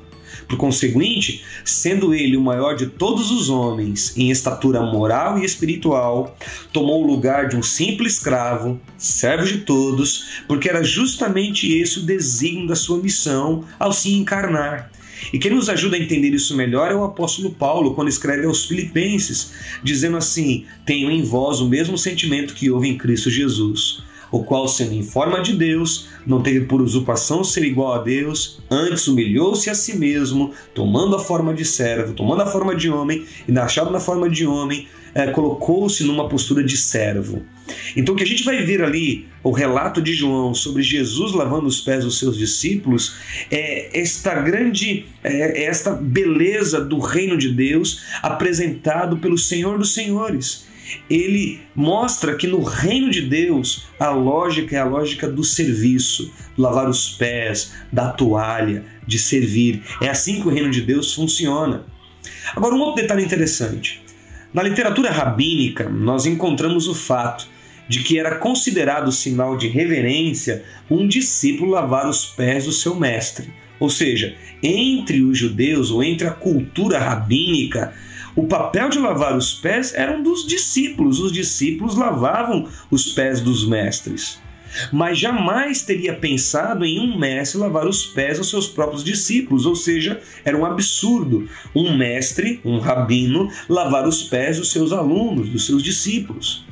Por 0.50 0.56
conseguinte, 0.56 1.44
sendo 1.64 2.12
ele 2.12 2.36
o 2.36 2.40
maior 2.40 2.74
de 2.74 2.86
todos 2.86 3.30
os 3.30 3.48
homens 3.48 4.12
em 4.16 4.32
estatura 4.32 4.82
moral 4.82 5.38
e 5.38 5.44
espiritual, 5.44 6.36
tomou 6.72 7.04
o 7.04 7.06
lugar 7.06 7.46
de 7.46 7.56
um 7.56 7.62
simples 7.62 8.14
escravo, 8.14 8.80
servo 8.98 9.44
de 9.44 9.58
todos, 9.58 10.42
porque 10.48 10.68
era 10.68 10.82
justamente 10.82 11.72
esse 11.72 12.00
o 12.00 12.02
desígnio 12.02 12.66
da 12.66 12.74
sua 12.74 12.98
missão 12.98 13.64
ao 13.78 13.92
se 13.92 14.12
encarnar. 14.12 14.90
E 15.32 15.38
quem 15.38 15.52
nos 15.52 15.68
ajuda 15.68 15.96
a 15.96 16.00
entender 16.00 16.30
isso 16.30 16.56
melhor 16.56 16.90
é 16.90 16.96
o 16.96 17.04
apóstolo 17.04 17.52
Paulo, 17.52 17.94
quando 17.94 18.08
escreve 18.08 18.44
aos 18.44 18.64
Filipenses, 18.64 19.52
dizendo 19.84 20.16
assim: 20.16 20.64
Tenho 20.84 21.12
em 21.12 21.22
vós 21.22 21.60
o 21.60 21.68
mesmo 21.68 21.96
sentimento 21.96 22.54
que 22.54 22.68
houve 22.72 22.88
em 22.88 22.98
Cristo 22.98 23.30
Jesus 23.30 24.02
o 24.30 24.44
qual, 24.44 24.68
sendo 24.68 24.94
em 24.94 25.02
forma 25.02 25.40
de 25.40 25.54
Deus, 25.54 26.08
não 26.26 26.42
teve 26.42 26.66
por 26.66 26.80
usurpação 26.80 27.42
ser 27.42 27.64
igual 27.64 27.94
a 27.94 27.98
Deus, 27.98 28.60
antes 28.70 29.08
humilhou-se 29.08 29.68
a 29.68 29.74
si 29.74 29.96
mesmo, 29.96 30.52
tomando 30.74 31.16
a 31.16 31.18
forma 31.18 31.52
de 31.52 31.64
servo, 31.64 32.14
tomando 32.14 32.42
a 32.42 32.46
forma 32.46 32.74
de 32.74 32.88
homem, 32.88 33.24
e 33.48 33.58
achado 33.58 33.90
na 33.90 34.00
forma 34.00 34.28
de 34.28 34.46
homem, 34.46 34.86
é, 35.14 35.26
colocou-se 35.28 36.04
numa 36.04 36.28
postura 36.28 36.62
de 36.62 36.76
servo. 36.76 37.42
Então, 37.96 38.14
o 38.14 38.18
que 38.18 38.22
a 38.22 38.26
gente 38.26 38.44
vai 38.44 38.64
ver 38.64 38.82
ali, 38.82 39.26
o 39.42 39.50
relato 39.50 40.00
de 40.00 40.12
João 40.12 40.54
sobre 40.54 40.82
Jesus 40.82 41.32
lavando 41.32 41.66
os 41.66 41.80
pés 41.80 42.04
dos 42.04 42.18
seus 42.18 42.36
discípulos, 42.36 43.16
é 43.50 43.98
esta 43.98 44.34
grande, 44.34 45.06
é, 45.22 45.62
é 45.62 45.64
esta 45.64 45.92
beleza 45.92 46.80
do 46.80 46.98
reino 47.00 47.36
de 47.36 47.48
Deus 47.52 48.02
apresentado 48.22 49.16
pelo 49.18 49.38
Senhor 49.38 49.78
dos 49.78 49.94
Senhores 49.94 50.69
ele 51.08 51.60
mostra 51.74 52.36
que 52.36 52.46
no 52.46 52.62
reino 52.62 53.10
de 53.10 53.22
Deus 53.22 53.86
a 53.98 54.10
lógica 54.10 54.76
é 54.76 54.78
a 54.78 54.84
lógica 54.84 55.28
do 55.28 55.44
serviço, 55.44 56.32
lavar 56.56 56.88
os 56.88 57.10
pés, 57.10 57.72
da 57.92 58.10
toalha, 58.10 58.84
de 59.06 59.18
servir. 59.18 59.82
É 60.00 60.08
assim 60.08 60.40
que 60.40 60.48
o 60.48 60.50
reino 60.50 60.70
de 60.70 60.82
Deus 60.82 61.14
funciona. 61.14 61.84
Agora, 62.54 62.74
um 62.74 62.80
outro 62.80 63.02
detalhe 63.02 63.24
interessante. 63.24 64.02
Na 64.52 64.62
literatura 64.62 65.10
rabínica, 65.10 65.88
nós 65.88 66.26
encontramos 66.26 66.88
o 66.88 66.94
fato 66.94 67.48
de 67.88 68.02
que 68.02 68.18
era 68.18 68.36
considerado 68.36 69.10
sinal 69.10 69.56
de 69.56 69.68
reverência 69.68 70.64
um 70.88 71.08
discípulo 71.08 71.72
lavar 71.72 72.08
os 72.08 72.24
pés 72.24 72.64
do 72.64 72.72
seu 72.72 72.94
mestre. 72.94 73.52
Ou 73.80 73.88
seja, 73.88 74.36
entre 74.62 75.22
os 75.22 75.38
judeus 75.38 75.90
ou 75.90 76.02
entre 76.02 76.26
a 76.26 76.30
cultura 76.30 76.98
rabínica, 76.98 77.92
o 78.36 78.46
papel 78.46 78.88
de 78.88 78.98
lavar 78.98 79.36
os 79.36 79.54
pés 79.54 79.92
era 79.94 80.16
um 80.16 80.22
dos 80.22 80.46
discípulos. 80.46 81.20
Os 81.20 81.32
discípulos 81.32 81.96
lavavam 81.96 82.68
os 82.90 83.12
pés 83.12 83.40
dos 83.40 83.66
mestres. 83.66 84.38
Mas 84.92 85.18
jamais 85.18 85.82
teria 85.82 86.14
pensado 86.14 86.84
em 86.84 87.00
um 87.00 87.18
mestre 87.18 87.58
lavar 87.58 87.86
os 87.86 88.06
pés 88.06 88.38
aos 88.38 88.48
seus 88.48 88.68
próprios 88.68 89.02
discípulos, 89.02 89.66
ou 89.66 89.74
seja, 89.74 90.20
era 90.44 90.56
um 90.56 90.64
absurdo 90.64 91.48
um 91.74 91.96
mestre, 91.96 92.60
um 92.64 92.78
rabino, 92.78 93.50
lavar 93.68 94.06
os 94.06 94.22
pés 94.22 94.58
dos 94.58 94.70
seus 94.70 94.92
alunos, 94.92 95.48
dos 95.48 95.66
seus 95.66 95.82
discípulos. 95.82 96.64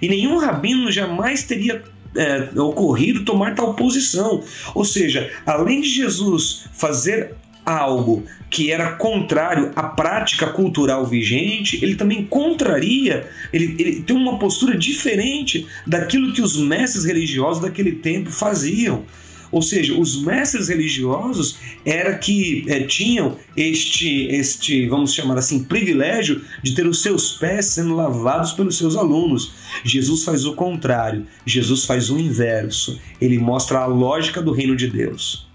E 0.00 0.08
nenhum 0.08 0.38
rabino 0.38 0.90
jamais 0.90 1.42
teria 1.42 1.82
é, 2.16 2.48
ocorrido 2.60 3.24
tomar 3.24 3.54
tal 3.54 3.74
posição. 3.74 4.42
Ou 4.74 4.84
seja, 4.84 5.30
além 5.44 5.80
de 5.80 5.88
Jesus 5.88 6.66
fazer 6.72 7.34
algo 7.64 8.24
que 8.50 8.70
era 8.70 8.92
contrário 8.92 9.72
à 9.74 9.82
prática 9.84 10.46
cultural 10.48 11.06
vigente, 11.06 11.78
ele 11.82 11.96
também 11.96 12.24
contraria, 12.24 13.28
ele, 13.52 13.74
ele 13.78 14.02
tem 14.02 14.14
uma 14.14 14.38
postura 14.38 14.76
diferente 14.76 15.66
daquilo 15.86 16.32
que 16.32 16.42
os 16.42 16.56
mestres 16.56 17.04
religiosos 17.04 17.62
daquele 17.62 17.92
tempo 17.92 18.30
faziam. 18.30 19.04
Ou 19.54 19.62
seja, 19.62 19.94
os 19.94 20.20
mestres 20.20 20.66
religiosos 20.66 21.58
era 21.84 22.18
que 22.18 22.64
é, 22.66 22.80
tinham 22.80 23.38
este, 23.56 24.26
este, 24.26 24.88
vamos 24.88 25.14
chamar 25.14 25.38
assim, 25.38 25.62
privilégio 25.62 26.42
de 26.60 26.74
ter 26.74 26.84
os 26.88 27.00
seus 27.00 27.34
pés 27.34 27.66
sendo 27.66 27.94
lavados 27.94 28.52
pelos 28.52 28.76
seus 28.76 28.96
alunos. 28.96 29.52
Jesus 29.84 30.24
faz 30.24 30.44
o 30.44 30.54
contrário, 30.54 31.24
Jesus 31.46 31.84
faz 31.84 32.10
o 32.10 32.18
inverso. 32.18 33.00
Ele 33.20 33.38
mostra 33.38 33.78
a 33.78 33.86
lógica 33.86 34.42
do 34.42 34.50
reino 34.50 34.74
de 34.74 34.88
Deus. 34.88 35.46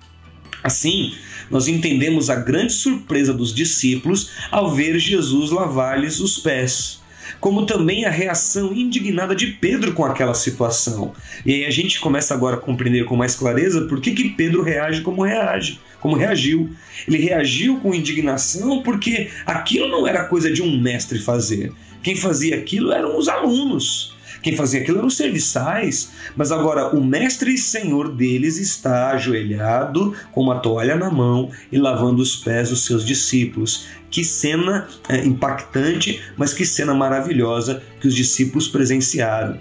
Assim, 0.63 1.13
nós 1.49 1.67
entendemos 1.67 2.29
a 2.29 2.35
grande 2.35 2.73
surpresa 2.73 3.33
dos 3.33 3.53
discípulos 3.53 4.31
ao 4.51 4.73
ver 4.73 4.99
Jesus 4.99 5.51
lavar-lhes 5.51 6.19
os 6.19 6.37
pés, 6.37 7.01
como 7.39 7.65
também 7.65 8.05
a 8.05 8.09
reação 8.09 8.73
indignada 8.73 9.35
de 9.35 9.47
Pedro 9.47 9.93
com 9.93 10.05
aquela 10.05 10.33
situação. 10.33 11.13
E 11.45 11.53
aí 11.53 11.65
a 11.65 11.71
gente 11.71 11.99
começa 11.99 12.33
agora 12.33 12.57
a 12.57 12.59
compreender 12.59 13.05
com 13.05 13.15
mais 13.15 13.35
clareza 13.35 13.81
por 13.81 14.01
que, 14.01 14.11
que 14.11 14.29
Pedro 14.29 14.61
reage 14.61 15.01
como 15.01 15.23
reage, 15.23 15.79
como 15.99 16.15
reagiu. 16.15 16.69
Ele 17.07 17.17
reagiu 17.17 17.79
com 17.79 17.93
indignação 17.93 18.83
porque 18.83 19.29
aquilo 19.45 19.87
não 19.87 20.07
era 20.07 20.25
coisa 20.25 20.51
de 20.51 20.61
um 20.61 20.79
mestre 20.79 21.19
fazer. 21.19 21.71
Quem 22.03 22.15
fazia 22.15 22.55
aquilo 22.55 22.91
eram 22.91 23.17
os 23.17 23.27
alunos. 23.27 24.18
Quem 24.41 24.55
fazia 24.55 24.81
aquilo 24.81 24.99
eram 24.99 25.07
os 25.07 25.17
serviçais, 25.17 26.11
mas 26.35 26.51
agora 26.51 26.95
o 26.95 27.03
mestre 27.03 27.53
e 27.53 27.57
senhor 27.57 28.13
deles 28.13 28.57
está 28.57 29.11
ajoelhado 29.11 30.15
com 30.31 30.41
uma 30.41 30.59
toalha 30.59 30.95
na 30.95 31.09
mão 31.09 31.51
e 31.71 31.77
lavando 31.77 32.21
os 32.21 32.35
pés 32.35 32.69
dos 32.69 32.85
seus 32.85 33.05
discípulos. 33.05 33.87
Que 34.09 34.23
cena 34.23 34.87
é, 35.07 35.25
impactante, 35.25 36.21
mas 36.37 36.53
que 36.53 36.65
cena 36.65 36.93
maravilhosa 36.93 37.83
que 37.99 38.07
os 38.07 38.15
discípulos 38.15 38.67
presenciaram. 38.67 39.59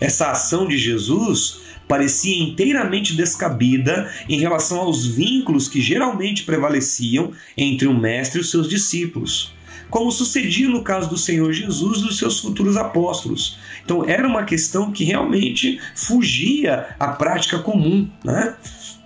Essa 0.00 0.30
ação 0.30 0.66
de 0.66 0.78
Jesus 0.78 1.60
parecia 1.86 2.42
inteiramente 2.42 3.14
descabida 3.14 4.10
em 4.28 4.38
relação 4.38 4.78
aos 4.80 5.06
vínculos 5.06 5.68
que 5.68 5.80
geralmente 5.80 6.44
prevaleciam 6.44 7.32
entre 7.56 7.86
o 7.86 7.98
mestre 7.98 8.38
e 8.38 8.42
os 8.42 8.50
seus 8.50 8.68
discípulos 8.68 9.57
como 9.90 10.10
sucedia 10.10 10.68
no 10.68 10.82
caso 10.82 11.08
do 11.08 11.16
Senhor 11.16 11.52
Jesus 11.52 12.00
e 12.00 12.02
dos 12.02 12.18
seus 12.18 12.40
futuros 12.40 12.76
apóstolos. 12.76 13.58
Então 13.84 14.04
era 14.06 14.26
uma 14.26 14.44
questão 14.44 14.92
que 14.92 15.04
realmente 15.04 15.80
fugia 15.94 16.88
à 16.98 17.08
prática 17.08 17.58
comum. 17.58 18.08
Né? 18.24 18.54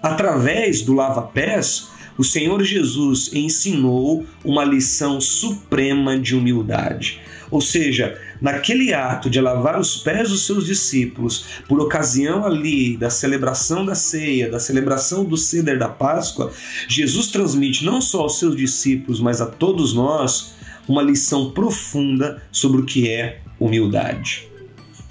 Através 0.03 0.83
do 0.83 0.93
lava-pés, 0.93 1.89
o 2.19 2.25
Senhor 2.25 2.63
Jesus 2.63 3.31
ensinou 3.33 4.27
uma 4.45 4.65
lição 4.65 5.21
suprema 5.21 6.19
de 6.19 6.35
humildade. 6.35 7.21
Ou 7.53 7.61
seja, 7.61 8.19
naquele 8.41 8.95
ato 8.95 9.29
de 9.29 9.39
lavar 9.39 9.79
os 9.79 9.99
pés 9.99 10.31
dos 10.31 10.47
seus 10.47 10.65
discípulos, 10.65 11.45
por 11.69 11.79
ocasião 11.79 12.47
ali 12.47 12.97
da 12.97 13.11
celebração 13.11 13.85
da 13.85 13.95
ceia, 13.95 14.51
da 14.51 14.59
celebração 14.59 15.23
do 15.23 15.37
ceder 15.37 15.79
da 15.79 15.87
Páscoa, 15.87 16.51
Jesus 16.89 17.27
transmite 17.27 17.85
não 17.85 18.01
só 18.01 18.23
aos 18.23 18.39
seus 18.39 18.57
discípulos, 18.57 19.21
mas 19.21 19.43
a 19.43 19.47
todos 19.47 19.93
nós 19.93 20.55
uma 20.89 21.03
lição 21.03 21.51
profunda 21.51 22.43
sobre 22.51 22.81
o 22.81 22.87
que 22.87 23.11
é 23.11 23.41
humildade. 23.61 24.49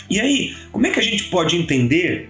E 0.10 0.20
aí, 0.20 0.56
como 0.72 0.88
é 0.88 0.90
que 0.90 1.00
a 1.00 1.04
gente 1.04 1.26
pode 1.26 1.56
entender 1.56 2.28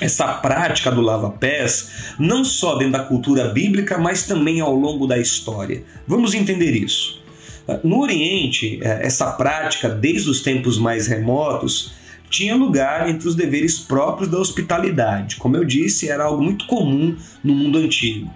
essa 0.00 0.28
prática 0.34 0.92
do 0.92 1.00
lava-pés, 1.00 2.14
não 2.20 2.44
só 2.44 2.76
dentro 2.76 2.92
da 2.92 3.00
cultura 3.00 3.48
bíblica, 3.48 3.98
mas 3.98 4.28
também 4.28 4.60
ao 4.60 4.74
longo 4.76 5.08
da 5.08 5.18
história? 5.18 5.82
Vamos 6.06 6.34
entender 6.34 6.70
isso. 6.70 7.19
No 7.84 8.00
Oriente, 8.00 8.78
eh, 8.82 9.00
essa 9.02 9.30
prática, 9.32 9.88
desde 9.88 10.28
os 10.28 10.40
tempos 10.40 10.78
mais 10.78 11.06
remotos, 11.06 11.92
tinha 12.28 12.54
lugar 12.54 13.08
entre 13.08 13.28
os 13.28 13.34
deveres 13.34 13.78
próprios 13.78 14.30
da 14.30 14.38
hospitalidade. 14.38 15.36
Como 15.36 15.56
eu 15.56 15.64
disse, 15.64 16.08
era 16.08 16.24
algo 16.24 16.42
muito 16.42 16.66
comum 16.66 17.16
no 17.42 17.54
mundo 17.54 17.78
antigo 17.78 18.30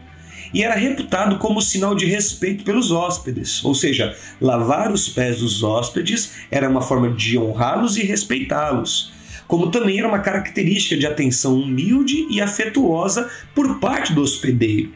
e 0.54 0.62
era 0.62 0.76
reputado 0.76 1.36
como 1.38 1.60
sinal 1.60 1.96
de 1.96 2.06
respeito 2.06 2.62
pelos 2.62 2.92
hóspedes, 2.92 3.62
ou 3.64 3.74
seja, 3.74 4.16
lavar 4.40 4.92
os 4.92 5.08
pés 5.08 5.40
dos 5.40 5.64
hóspedes 5.64 6.32
era 6.48 6.68
uma 6.68 6.80
forma 6.80 7.10
de 7.10 7.36
honrá-los 7.36 7.96
e 7.96 8.04
respeitá-los. 8.04 9.12
Como 9.48 9.70
também 9.70 9.98
era 9.98 10.08
uma 10.08 10.20
característica 10.20 10.96
de 10.96 11.06
atenção 11.06 11.56
humilde 11.60 12.26
e 12.30 12.40
afetuosa 12.40 13.28
por 13.52 13.80
parte 13.80 14.14
do 14.14 14.22
hospedeiro. 14.22 14.92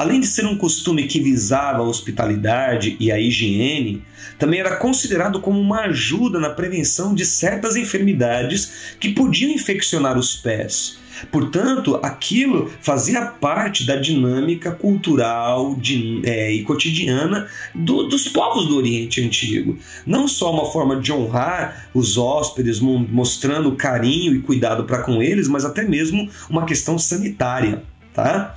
Além 0.00 0.18
de 0.18 0.26
ser 0.26 0.46
um 0.46 0.56
costume 0.56 1.06
que 1.06 1.20
visava 1.20 1.80
a 1.80 1.86
hospitalidade 1.86 2.96
e 2.98 3.12
a 3.12 3.20
higiene, 3.20 4.02
também 4.38 4.58
era 4.58 4.76
considerado 4.76 5.42
como 5.42 5.60
uma 5.60 5.80
ajuda 5.80 6.40
na 6.40 6.48
prevenção 6.48 7.14
de 7.14 7.26
certas 7.26 7.76
enfermidades 7.76 8.94
que 8.98 9.10
podiam 9.10 9.52
infeccionar 9.52 10.16
os 10.16 10.34
pés. 10.34 10.98
Portanto, 11.30 12.00
aquilo 12.02 12.72
fazia 12.80 13.26
parte 13.26 13.84
da 13.84 13.96
dinâmica 13.96 14.70
cultural 14.70 15.74
de, 15.74 16.22
é, 16.24 16.50
e 16.50 16.62
cotidiana 16.62 17.46
do, 17.74 18.04
dos 18.04 18.26
povos 18.26 18.68
do 18.68 18.78
Oriente 18.78 19.22
Antigo. 19.22 19.78
Não 20.06 20.26
só 20.26 20.50
uma 20.50 20.64
forma 20.72 20.98
de 20.98 21.12
honrar 21.12 21.90
os 21.92 22.16
hóspedes, 22.16 22.80
mostrando 22.80 23.72
carinho 23.72 24.34
e 24.34 24.40
cuidado 24.40 24.84
para 24.84 25.02
com 25.02 25.22
eles, 25.22 25.46
mas 25.46 25.66
até 25.66 25.82
mesmo 25.82 26.26
uma 26.48 26.64
questão 26.64 26.98
sanitária. 26.98 27.82
Tá? 28.14 28.56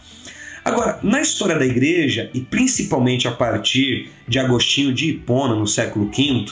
Agora, 0.64 0.98
na 1.04 1.22
história 1.22 1.60
da 1.60 1.66
igreja, 1.66 2.30
e 2.34 2.40
principalmente 2.40 3.28
a 3.28 3.32
partir 3.32 4.10
de 4.28 4.40
Agostinho 4.40 4.94
de 4.94 5.10
Hipona, 5.10 5.56
no 5.56 5.68
século 5.68 6.10
V, 6.10 6.46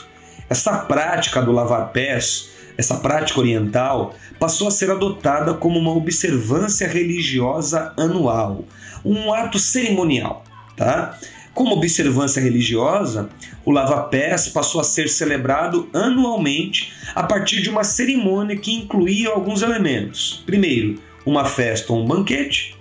essa 0.49 0.79
prática 0.79 1.41
do 1.41 1.51
lavar 1.53 1.93
pés, 1.93 2.49
essa 2.77 2.97
prática 2.97 3.39
oriental, 3.39 4.13
passou 4.37 4.67
a 4.67 4.71
ser 4.71 4.91
adotada 4.91 5.53
como 5.53 5.79
uma 5.79 5.91
observância 5.91 6.87
religiosa 6.87 7.93
anual, 7.95 8.65
um 9.05 9.33
ato 9.33 9.57
cerimonial. 9.57 10.43
Tá? 10.75 11.17
Como 11.53 11.75
observância 11.75 12.41
religiosa, 12.41 13.29
o 13.63 13.71
lava-pés 13.71 14.49
passou 14.49 14.81
a 14.81 14.83
ser 14.83 15.07
celebrado 15.07 15.89
anualmente 15.93 16.91
a 17.13 17.23
partir 17.23 17.61
de 17.61 17.69
uma 17.69 17.83
cerimônia 17.83 18.57
que 18.57 18.73
incluía 18.73 19.29
alguns 19.29 19.61
elementos. 19.61 20.43
Primeiro, 20.45 20.99
uma 21.25 21.45
festa 21.45 21.93
ou 21.93 22.01
um 22.01 22.07
banquete. 22.07 22.75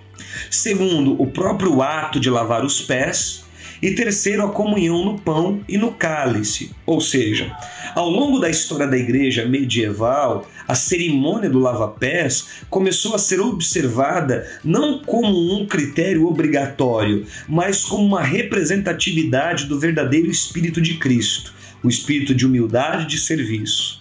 Segundo, 0.51 1.15
o 1.17 1.27
próprio 1.27 1.81
ato 1.81 2.19
de 2.19 2.29
lavar 2.29 2.65
os 2.65 2.81
pés. 2.81 3.45
E 3.81 3.91
terceiro, 3.91 4.43
a 4.45 4.49
comunhão 4.49 5.05
no 5.05 5.17
pão 5.17 5.61
e 5.67 5.77
no 5.77 5.93
cálice. 5.93 6.71
Ou 6.85 6.99
seja, 6.99 7.55
ao 7.95 8.09
longo 8.09 8.37
da 8.37 8.49
história 8.49 8.85
da 8.85 8.97
igreja 8.97 9.45
medieval, 9.45 10.45
a 10.67 10.75
cerimônia 10.75 11.49
do 11.49 11.57
lava-pés 11.57 12.47
começou 12.69 13.15
a 13.15 13.17
ser 13.17 13.39
observada 13.39 14.45
não 14.61 14.99
como 14.99 15.55
um 15.55 15.65
critério 15.65 16.27
obrigatório, 16.27 17.25
mas 17.47 17.85
como 17.85 18.05
uma 18.05 18.21
representatividade 18.21 19.67
do 19.67 19.79
verdadeiro 19.79 20.29
espírito 20.29 20.81
de 20.81 20.95
Cristo, 20.97 21.53
o 21.81 21.87
espírito 21.87 22.35
de 22.35 22.45
humildade 22.45 23.05
e 23.05 23.07
de 23.07 23.17
serviço 23.17 24.00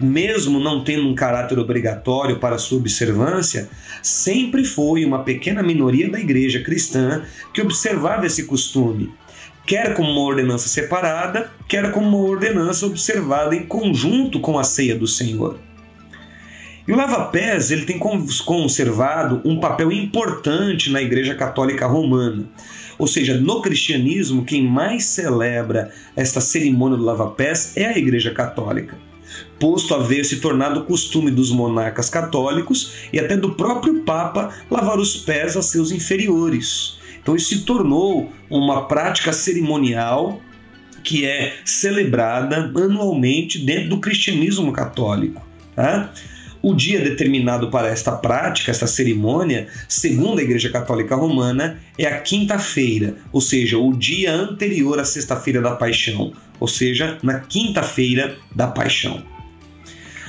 mesmo 0.00 0.58
não 0.58 0.82
tendo 0.82 1.08
um 1.08 1.14
caráter 1.14 1.58
obrigatório 1.58 2.38
para 2.38 2.58
sua 2.58 2.78
observância, 2.78 3.68
sempre 4.02 4.64
foi 4.64 5.04
uma 5.04 5.22
pequena 5.22 5.62
minoria 5.62 6.10
da 6.10 6.20
igreja 6.20 6.62
cristã 6.62 7.22
que 7.52 7.60
observava 7.60 8.26
esse 8.26 8.44
costume, 8.44 9.12
quer 9.66 9.94
como 9.94 10.10
uma 10.10 10.20
ordenança 10.20 10.68
separada, 10.68 11.50
quer 11.68 11.90
como 11.92 12.08
uma 12.08 12.28
ordenança 12.28 12.86
observada 12.86 13.54
em 13.54 13.64
conjunto 13.64 14.40
com 14.40 14.58
a 14.58 14.64
ceia 14.64 14.96
do 14.96 15.06
Senhor. 15.06 15.58
E 16.86 16.92
o 16.92 16.96
lava-pés 16.96 17.70
ele 17.70 17.86
tem 17.86 17.98
conservado 17.98 19.40
um 19.42 19.58
papel 19.58 19.90
importante 19.90 20.90
na 20.90 21.00
Igreja 21.00 21.34
Católica 21.34 21.86
Romana. 21.86 22.46
Ou 22.98 23.06
seja, 23.06 23.40
no 23.40 23.62
cristianismo, 23.62 24.44
quem 24.44 24.62
mais 24.62 25.06
celebra 25.06 25.90
esta 26.14 26.42
cerimônia 26.42 26.98
do 26.98 27.04
lava-pés 27.04 27.74
é 27.74 27.86
a 27.86 27.96
Igreja 27.96 28.32
Católica 28.32 28.98
posto 29.58 29.94
a 29.94 29.98
ver 29.98 30.24
se 30.24 30.36
tornado 30.36 30.84
costume 30.84 31.30
dos 31.30 31.50
monarcas 31.50 32.10
católicos 32.10 32.92
e 33.12 33.18
até 33.18 33.36
do 33.36 33.54
próprio 33.54 34.00
Papa 34.00 34.54
lavar 34.70 34.98
os 34.98 35.16
pés 35.16 35.56
a 35.56 35.62
seus 35.62 35.90
inferiores. 35.90 36.98
Então 37.22 37.34
isso 37.34 37.48
se 37.48 37.62
tornou 37.62 38.30
uma 38.50 38.86
prática 38.86 39.32
cerimonial 39.32 40.40
que 41.02 41.26
é 41.26 41.54
celebrada 41.64 42.72
anualmente 42.74 43.58
dentro 43.58 43.90
do 43.90 43.98
cristianismo 43.98 44.72
católico. 44.72 45.46
Tá? 45.76 46.12
O 46.62 46.74
dia 46.74 46.98
determinado 46.98 47.70
para 47.70 47.88
esta 47.88 48.12
prática, 48.12 48.70
esta 48.70 48.86
cerimônia, 48.86 49.68
segundo 49.86 50.38
a 50.38 50.42
Igreja 50.42 50.70
Católica 50.70 51.14
Romana, 51.14 51.78
é 51.98 52.06
a 52.06 52.20
quinta-feira, 52.20 53.16
ou 53.30 53.40
seja, 53.40 53.76
o 53.76 53.92
dia 53.92 54.32
anterior 54.32 54.98
à 54.98 55.04
Sexta-feira 55.04 55.60
da 55.60 55.76
Paixão, 55.76 56.32
ou 56.58 56.66
seja, 56.66 57.18
na 57.22 57.40
quinta-feira 57.40 58.38
da 58.54 58.66
Paixão. 58.66 59.33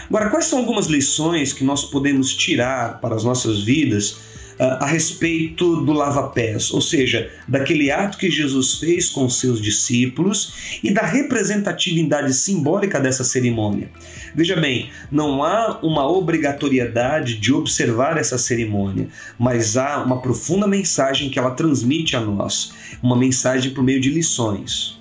Agora, 0.07 0.29
quais 0.29 0.45
são 0.45 0.59
algumas 0.59 0.87
lições 0.87 1.53
que 1.53 1.63
nós 1.63 1.85
podemos 1.85 2.33
tirar 2.33 2.99
para 2.99 3.15
as 3.15 3.23
nossas 3.23 3.63
vidas 3.63 4.11
uh, 4.59 4.77
a 4.79 4.85
respeito 4.85 5.81
do 5.81 5.93
lava-pés, 5.93 6.71
ou 6.71 6.81
seja, 6.81 7.31
daquele 7.47 7.91
ato 7.91 8.17
que 8.17 8.29
Jesus 8.29 8.75
fez 8.75 9.09
com 9.09 9.25
os 9.25 9.39
seus 9.39 9.61
discípulos 9.61 10.79
e 10.83 10.91
da 10.91 11.01
representatividade 11.01 12.33
simbólica 12.33 12.99
dessa 12.99 13.23
cerimônia? 13.23 13.89
Veja 14.33 14.55
bem, 14.55 14.89
não 15.11 15.43
há 15.43 15.79
uma 15.81 16.07
obrigatoriedade 16.07 17.37
de 17.37 17.53
observar 17.53 18.17
essa 18.17 18.37
cerimônia, 18.37 19.07
mas 19.39 19.77
há 19.77 20.03
uma 20.03 20.21
profunda 20.21 20.67
mensagem 20.67 21.29
que 21.29 21.39
ela 21.39 21.51
transmite 21.51 22.15
a 22.15 22.21
nós, 22.21 22.73
uma 23.01 23.17
mensagem 23.17 23.71
por 23.71 23.83
meio 23.83 23.99
de 23.99 24.09
lições. 24.09 24.99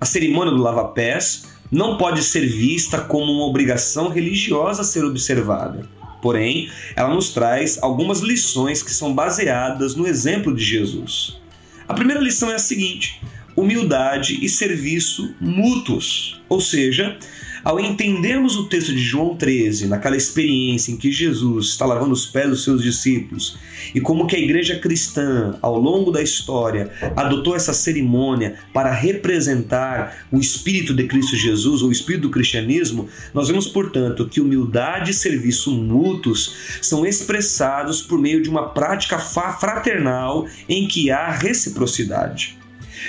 A 0.00 0.06
cerimônia 0.06 0.52
do 0.52 0.62
lava-pés 0.62 1.49
não 1.70 1.96
pode 1.96 2.22
ser 2.22 2.46
vista 2.46 2.98
como 2.98 3.32
uma 3.32 3.46
obrigação 3.46 4.08
religiosa 4.08 4.82
a 4.82 4.84
ser 4.84 5.04
observada. 5.04 5.88
Porém, 6.20 6.70
ela 6.94 7.14
nos 7.14 7.30
traz 7.30 7.78
algumas 7.82 8.20
lições 8.20 8.82
que 8.82 8.92
são 8.92 9.14
baseadas 9.14 9.94
no 9.94 10.06
exemplo 10.06 10.54
de 10.54 10.62
Jesus. 10.62 11.40
A 11.88 11.94
primeira 11.94 12.20
lição 12.20 12.50
é 12.50 12.56
a 12.56 12.58
seguinte: 12.58 13.20
humildade 13.56 14.38
e 14.44 14.48
serviço 14.48 15.34
mútuos, 15.40 16.40
ou 16.48 16.60
seja, 16.60 17.16
ao 17.64 17.78
entendermos 17.80 18.56
o 18.56 18.68
texto 18.68 18.92
de 18.92 19.00
João 19.00 19.36
13, 19.36 19.86
naquela 19.86 20.16
experiência 20.16 20.92
em 20.92 20.96
que 20.96 21.10
Jesus 21.10 21.66
está 21.66 21.84
lavando 21.84 22.12
os 22.12 22.26
pés 22.26 22.48
dos 22.48 22.64
seus 22.64 22.82
discípulos, 22.82 23.58
e 23.94 24.00
como 24.00 24.26
que 24.26 24.36
a 24.36 24.38
igreja 24.38 24.78
cristã, 24.78 25.58
ao 25.60 25.78
longo 25.78 26.10
da 26.10 26.22
história, 26.22 26.90
adotou 27.16 27.56
essa 27.56 27.72
cerimônia 27.72 28.56
para 28.72 28.92
representar 28.92 30.26
o 30.30 30.38
espírito 30.38 30.94
de 30.94 31.04
Cristo 31.04 31.36
Jesus, 31.36 31.82
ou 31.82 31.88
o 31.88 31.92
espírito 31.92 32.22
do 32.22 32.30
cristianismo, 32.30 33.08
nós 33.34 33.48
vemos, 33.48 33.66
portanto, 33.66 34.28
que 34.28 34.40
humildade 34.40 35.10
e 35.10 35.14
serviço 35.14 35.70
mútuos 35.72 36.78
são 36.80 37.06
expressados 37.06 38.02
por 38.02 38.18
meio 38.18 38.42
de 38.42 38.48
uma 38.48 38.68
prática 38.68 39.18
fraternal 39.18 40.46
em 40.68 40.86
que 40.86 41.10
há 41.10 41.30
reciprocidade. 41.30 42.59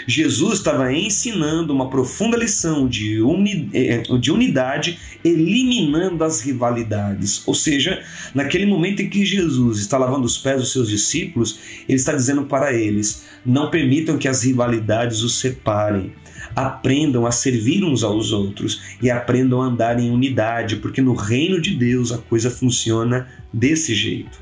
Jesus 0.08 0.60
estava 0.60 0.94
ensinando 0.94 1.74
uma 1.74 1.90
profunda 1.90 2.38
lição 2.38 2.88
de, 2.88 3.22
uni, 3.22 3.70
eh, 3.74 4.04
de 4.20 4.32
unidade, 4.32 5.00
eliminando 5.24 6.24
as 6.24 6.42
rivalidades. 6.42 7.44
Ou 7.46 7.54
seja, 7.54 8.02
naquele 8.34 8.66
momento 8.66 9.02
em 9.02 9.10
que 9.10 9.26
Jesus 9.26 9.80
está 9.80 9.98
lavando 9.98 10.26
os 10.26 10.38
pés 10.38 10.60
dos 10.60 10.72
seus 10.72 10.90
discípulos, 10.90 11.60
ele 11.88 11.98
está 11.98 12.14
dizendo 12.14 12.44
para 12.44 12.74
eles: 12.74 13.26
não 13.46 13.70
permitam 13.70 14.18
que 14.18 14.28
as 14.28 14.44
rivalidades 14.44 15.22
os 15.22 15.40
separem. 15.40 16.14
Aprendam 16.56 17.26
a 17.26 17.32
servir 17.32 17.84
uns 17.84 18.04
aos 18.04 18.34
outros 18.34 18.82
e 19.02 19.10
aprendam 19.10 19.62
a 19.62 19.66
andar 19.66 20.00
em 20.00 20.12
unidade, 20.12 20.78
porque 20.78 21.02
no 21.02 21.14
reino 21.14 21.62
de 21.62 21.76
Deus 21.76 22.12
a 22.12 22.18
coisa 22.18 22.50
funciona 22.50 23.28
desse 23.54 23.94
jeito. 23.96 24.38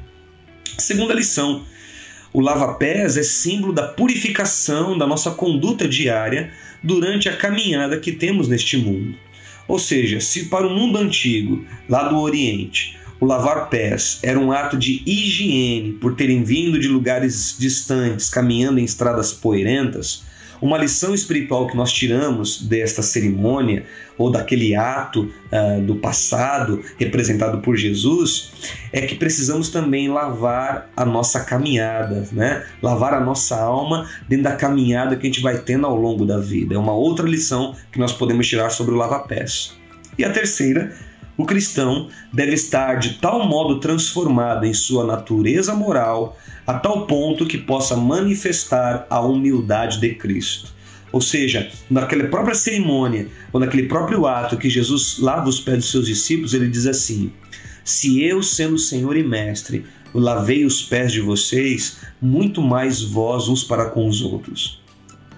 Segunda 0.77 1.13
lição 1.13 1.63
o 2.31 2.41
lava-pés 2.41 3.17
é 3.17 3.23
símbolo 3.23 3.73
da 3.73 3.87
purificação 3.87 4.97
da 4.97 5.07
nossa 5.07 5.31
conduta 5.31 5.87
diária 5.87 6.51
durante 6.81 7.27
a 7.27 7.35
caminhada 7.35 7.99
que 7.99 8.11
temos 8.11 8.47
neste 8.47 8.77
mundo. 8.77 9.15
Ou 9.67 9.79
seja, 9.79 10.19
se 10.19 10.45
para 10.45 10.67
o 10.67 10.69
mundo 10.69 10.97
antigo, 10.97 11.65
lá 11.87 12.07
do 12.07 12.17
Oriente, 12.17 12.97
o 13.19 13.25
lavar 13.25 13.69
pés 13.69 14.19
era 14.23 14.39
um 14.39 14.51
ato 14.51 14.77
de 14.77 15.03
higiene 15.05 15.93
por 15.93 16.15
terem 16.15 16.43
vindo 16.43 16.79
de 16.79 16.87
lugares 16.87 17.55
distantes, 17.59 18.29
caminhando 18.29 18.79
em 18.79 18.85
estradas 18.85 19.33
poeirentas, 19.33 20.23
uma 20.61 20.77
lição 20.77 21.13
espiritual 21.13 21.67
que 21.67 21.75
nós 21.75 21.91
tiramos 21.91 22.61
desta 22.61 23.01
cerimônia 23.01 23.85
ou 24.17 24.29
daquele 24.29 24.75
ato 24.75 25.31
uh, 25.51 25.81
do 25.81 25.95
passado 25.95 26.83
representado 26.97 27.59
por 27.59 27.77
Jesus 27.77 28.51
é 28.91 29.01
que 29.01 29.15
precisamos 29.15 29.69
também 29.69 30.09
lavar 30.09 30.89
a 30.95 31.05
nossa 31.05 31.39
caminhada, 31.41 32.27
né? 32.31 32.65
Lavar 32.81 33.13
a 33.13 33.19
nossa 33.19 33.59
alma 33.59 34.09
dentro 34.27 34.43
da 34.43 34.55
caminhada 34.55 35.15
que 35.15 35.27
a 35.27 35.29
gente 35.29 35.41
vai 35.41 35.57
tendo 35.57 35.85
ao 35.85 35.95
longo 35.95 36.25
da 36.25 36.37
vida. 36.37 36.75
É 36.75 36.77
uma 36.77 36.93
outra 36.93 37.27
lição 37.27 37.75
que 37.91 37.99
nós 37.99 38.11
podemos 38.11 38.47
tirar 38.47 38.69
sobre 38.69 38.93
o 38.93 38.97
lava-pés. 38.97 39.77
E 40.17 40.25
a 40.25 40.29
terceira 40.29 40.91
o 41.39 41.45
cristão 41.45 42.09
deve 42.33 42.51
estar 42.51 42.95
de 42.95 43.13
tal 43.13 43.47
modo 43.47 43.79
transformado 43.79 44.65
em 44.65 44.73
sua 44.73 45.05
natureza 45.05 45.73
moral, 45.73 46.37
a 46.67 46.73
tal 46.73 47.07
ponto 47.07 47.45
que 47.45 47.57
possa 47.57 47.95
manifestar 47.95 49.07
a 49.09 49.21
humildade 49.21 50.01
de 50.01 50.13
Cristo. 50.15 50.73
Ou 51.13 51.21
seja, 51.21 51.71
naquela 51.89 52.25
própria 52.25 52.53
cerimônia, 52.53 53.29
ou 53.53 53.59
naquele 53.61 53.83
próprio 53.83 54.27
ato 54.27 54.57
que 54.57 54.69
Jesus 54.69 55.17
lava 55.19 55.47
os 55.47 55.61
pés 55.61 55.77
dos 55.77 55.91
seus 55.91 56.07
discípulos, 56.07 56.53
ele 56.53 56.67
diz 56.67 56.85
assim: 56.85 57.31
Se 57.85 58.21
eu, 58.21 58.43
sendo 58.43 58.77
Senhor 58.77 59.15
e 59.15 59.23
Mestre, 59.23 59.85
lavei 60.13 60.65
os 60.65 60.81
pés 60.81 61.13
de 61.13 61.21
vocês, 61.21 61.99
muito 62.21 62.61
mais 62.61 63.01
vós 63.01 63.47
uns 63.47 63.63
para 63.63 63.85
com 63.85 64.09
os 64.09 64.21
outros. 64.21 64.81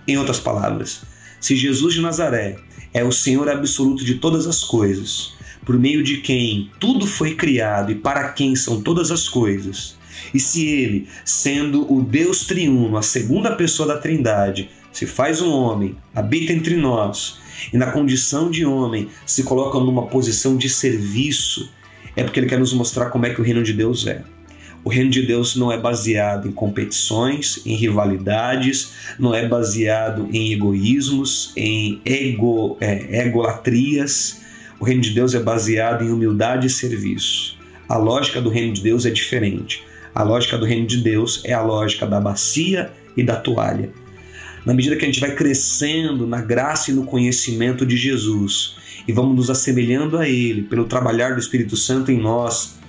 Em 0.08 0.18
outras 0.18 0.40
palavras, 0.40 1.04
se 1.40 1.56
Jesus 1.56 1.94
de 1.94 2.02
Nazaré 2.02 2.58
é 2.92 3.04
o 3.04 3.12
Senhor 3.12 3.48
absoluto 3.48 4.04
de 4.04 4.16
todas 4.16 4.48
as 4.48 4.64
coisas, 4.64 5.40
por 5.66 5.78
meio 5.78 6.04
de 6.04 6.18
quem 6.18 6.70
tudo 6.80 7.06
foi 7.06 7.36
criado 7.36 7.92
e 7.92 7.96
para 7.96 8.30
quem 8.30 8.56
são 8.56 8.82
todas 8.82 9.12
as 9.12 9.30
coisas, 9.30 9.98
e 10.34 10.40
se 10.40 10.68
ele, 10.68 11.08
sendo 11.26 11.92
o 11.92 12.02
Deus 12.02 12.46
triuno, 12.46 12.98
a 12.98 13.02
segunda 13.02 13.56
pessoa 13.56 13.88
da 13.88 13.98
Trindade, 13.98 14.70
se 14.92 15.06
faz 15.06 15.42
um 15.42 15.52
homem, 15.52 15.96
habita 16.14 16.52
entre 16.54 16.76
nós, 16.76 17.40
e 17.72 17.78
na 17.78 17.92
condição 17.92 18.50
de 18.50 18.66
homem 18.66 19.10
se 19.26 19.44
coloca 19.44 19.80
numa 19.80 20.08
posição 20.08 20.58
de 20.58 20.70
serviço, 20.70 21.72
é 22.16 22.24
porque 22.24 22.40
ele 22.40 22.48
quer 22.48 22.60
nos 22.60 22.74
mostrar 22.74 23.10
como 23.10 23.26
é 23.26 23.34
que 23.34 23.40
o 23.40 23.44
reino 23.44 23.64
de 23.64 23.74
Deus 23.74 24.06
é. 24.08 24.24
O 24.84 24.90
reino 24.90 25.12
de 25.12 25.22
Deus 25.22 25.56
não 25.56 25.72
é 25.72 25.78
baseado 25.78 26.48
em 26.48 26.52
competições, 26.52 27.62
em 27.66 27.76
rivalidades, 27.76 28.94
não 29.20 29.34
é 29.34 29.48
baseado 29.48 30.28
em 30.34 30.52
egoísmos, 30.52 31.54
em 31.56 32.02
ego, 32.04 32.78
é, 32.82 33.28
egolatrias. 33.28 34.41
O 34.82 34.84
reino 34.84 35.04
de 35.04 35.12
Deus 35.12 35.36
é 35.36 35.40
baseado 35.40 36.04
em 36.04 36.10
humildade 36.10 36.66
e 36.66 36.70
serviço. 36.70 37.56
A 37.88 37.98
lógica 37.98 38.42
do 38.42 38.50
reino 38.50 38.74
de 38.74 38.82
Deus 38.82 39.06
é 39.06 39.12
diferente. 39.12 39.84
A 40.16 40.24
lógica 40.24 40.58
do 40.58 40.66
reino 40.66 40.88
de 40.88 40.98
Deus 40.98 41.40
é 41.46 41.54
a 41.54 41.62
lógica 41.62 42.08
da 42.08 42.20
bacia 42.20 42.92
e 43.16 43.22
da 43.22 43.36
toalha. 43.36 43.92
Na 44.66 44.74
medida 44.74 44.96
que 44.96 45.04
a 45.04 45.08
gente 45.08 45.20
vai 45.20 45.36
crescendo 45.36 46.26
na 46.26 46.42
graça 46.42 46.90
e 46.90 46.96
no 46.96 47.06
conhecimento 47.06 47.86
de 47.86 47.96
Jesus 47.96 48.76
e 49.08 49.14
vamos 49.14 49.36
nos 49.36 49.50
assemelhando 49.52 50.18
a 50.18 50.28
Ele 50.28 50.64
pelo 50.64 50.86
trabalhar 50.86 51.36
do 51.36 51.40
Espírito 51.40 51.78
Santo 51.78 52.12
em 52.12 52.20
nós, 52.20 52.80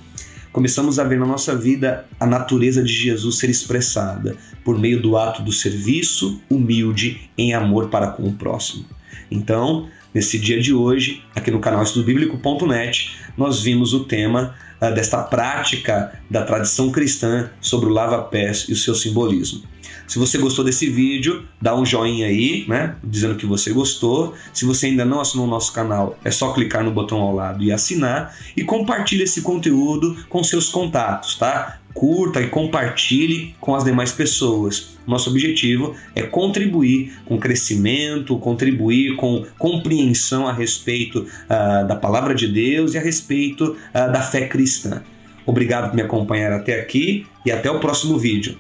começamos 0.51 0.99
a 0.99 1.05
ver 1.05 1.21
na 1.21 1.27
nossa 1.27 1.55
vida 1.55 2.07
a 2.19 2.27
natureza 2.27 2.83
de 2.83 2.93
Jesus 2.93 3.37
ser 3.37 3.51
expressada 3.51 4.35
por 4.65 4.79
meio 4.79 5.03
do 5.03 5.15
ato 5.15 5.43
do 5.43 5.53
serviço 5.53 6.41
humilde 6.49 7.31
em 7.37 7.53
amor 7.53 7.91
para 7.91 8.07
com 8.07 8.23
o 8.23 8.33
próximo. 8.33 8.87
Então, 9.31 9.89
nesse 10.14 10.38
dia 10.38 10.61
de 10.61 10.75
hoje, 10.75 11.22
aqui 11.35 11.51
no 11.51 11.61
canal 11.61 11.83
estudobíblico.net, 11.83 13.16
nós 13.37 13.62
vimos 13.62 13.94
o 13.94 14.05
tema 14.05 14.55
uh, 14.81 14.94
desta 14.94 15.22
prática 15.22 16.12
da 16.31 16.42
tradição 16.44 16.90
cristã 16.90 17.51
sobre 17.61 17.87
o 17.87 17.92
lava-pés 17.92 18.66
e 18.68 18.72
o 18.72 18.77
seu 18.77 18.94
simbolismo. 18.94 19.62
Se 20.07 20.18
você 20.18 20.37
gostou 20.37 20.64
desse 20.64 20.90
vídeo, 20.90 21.46
dá 21.61 21.75
um 21.75 21.87
joinha 21.87 22.27
aí, 22.27 22.66
né? 22.68 22.96
Dizendo 23.03 23.35
que 23.35 23.46
você 23.46 23.72
gostou. 23.72 24.35
Se 24.53 24.64
você 24.66 24.87
ainda 24.87 25.05
não 25.05 25.20
assinou 25.20 25.46
o 25.46 25.48
nosso 25.48 25.72
canal, 25.72 26.18
é 26.22 26.31
só 26.31 26.53
clicar 26.53 26.85
no 26.85 26.90
botão 26.90 27.18
ao 27.18 27.35
lado 27.35 27.62
e 27.62 27.72
assinar. 27.72 28.37
E 28.55 28.62
compartilhe 28.62 29.22
esse 29.22 29.40
conteúdo 29.40 30.16
com 30.29 30.44
seus 30.44 30.68
contatos, 30.68 31.37
tá? 31.37 31.79
Curta 31.95 32.41
e 32.41 32.49
compartilhe 32.49 33.55
com 33.61 33.75
as 33.75 33.85
demais 33.85 34.13
pessoas. 34.13 34.99
Nosso 35.07 35.31
objetivo 35.31 35.95
é 36.15 36.23
contribuir 36.23 37.13
com 37.25 37.39
crescimento, 37.39 38.39
contribuir 38.39 39.17
com 39.17 39.45
compreensão 39.59 40.47
a 40.47 40.53
respeito 40.53 41.21
uh, 41.21 41.87
da 41.87 41.97
palavra 41.97 42.35
de 42.35 42.49
Deus 42.49 42.95
e 42.95 42.99
a 42.99 43.01
respeito 43.01 43.77
uh, 43.91 44.13
da 44.13 44.23
fé 44.23 44.47
cristã. 44.47 45.03
Obrigado 45.45 45.91
por 45.91 45.97
me 45.97 46.03
acompanhar 46.03 46.53
até 46.53 46.81
aqui 46.81 47.27
e 47.45 47.51
até 47.51 47.71
o 47.71 47.81
próximo 47.81 48.19
vídeo. 48.19 48.57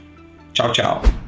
Tchau, 0.52 0.72
tchau. 0.72 1.21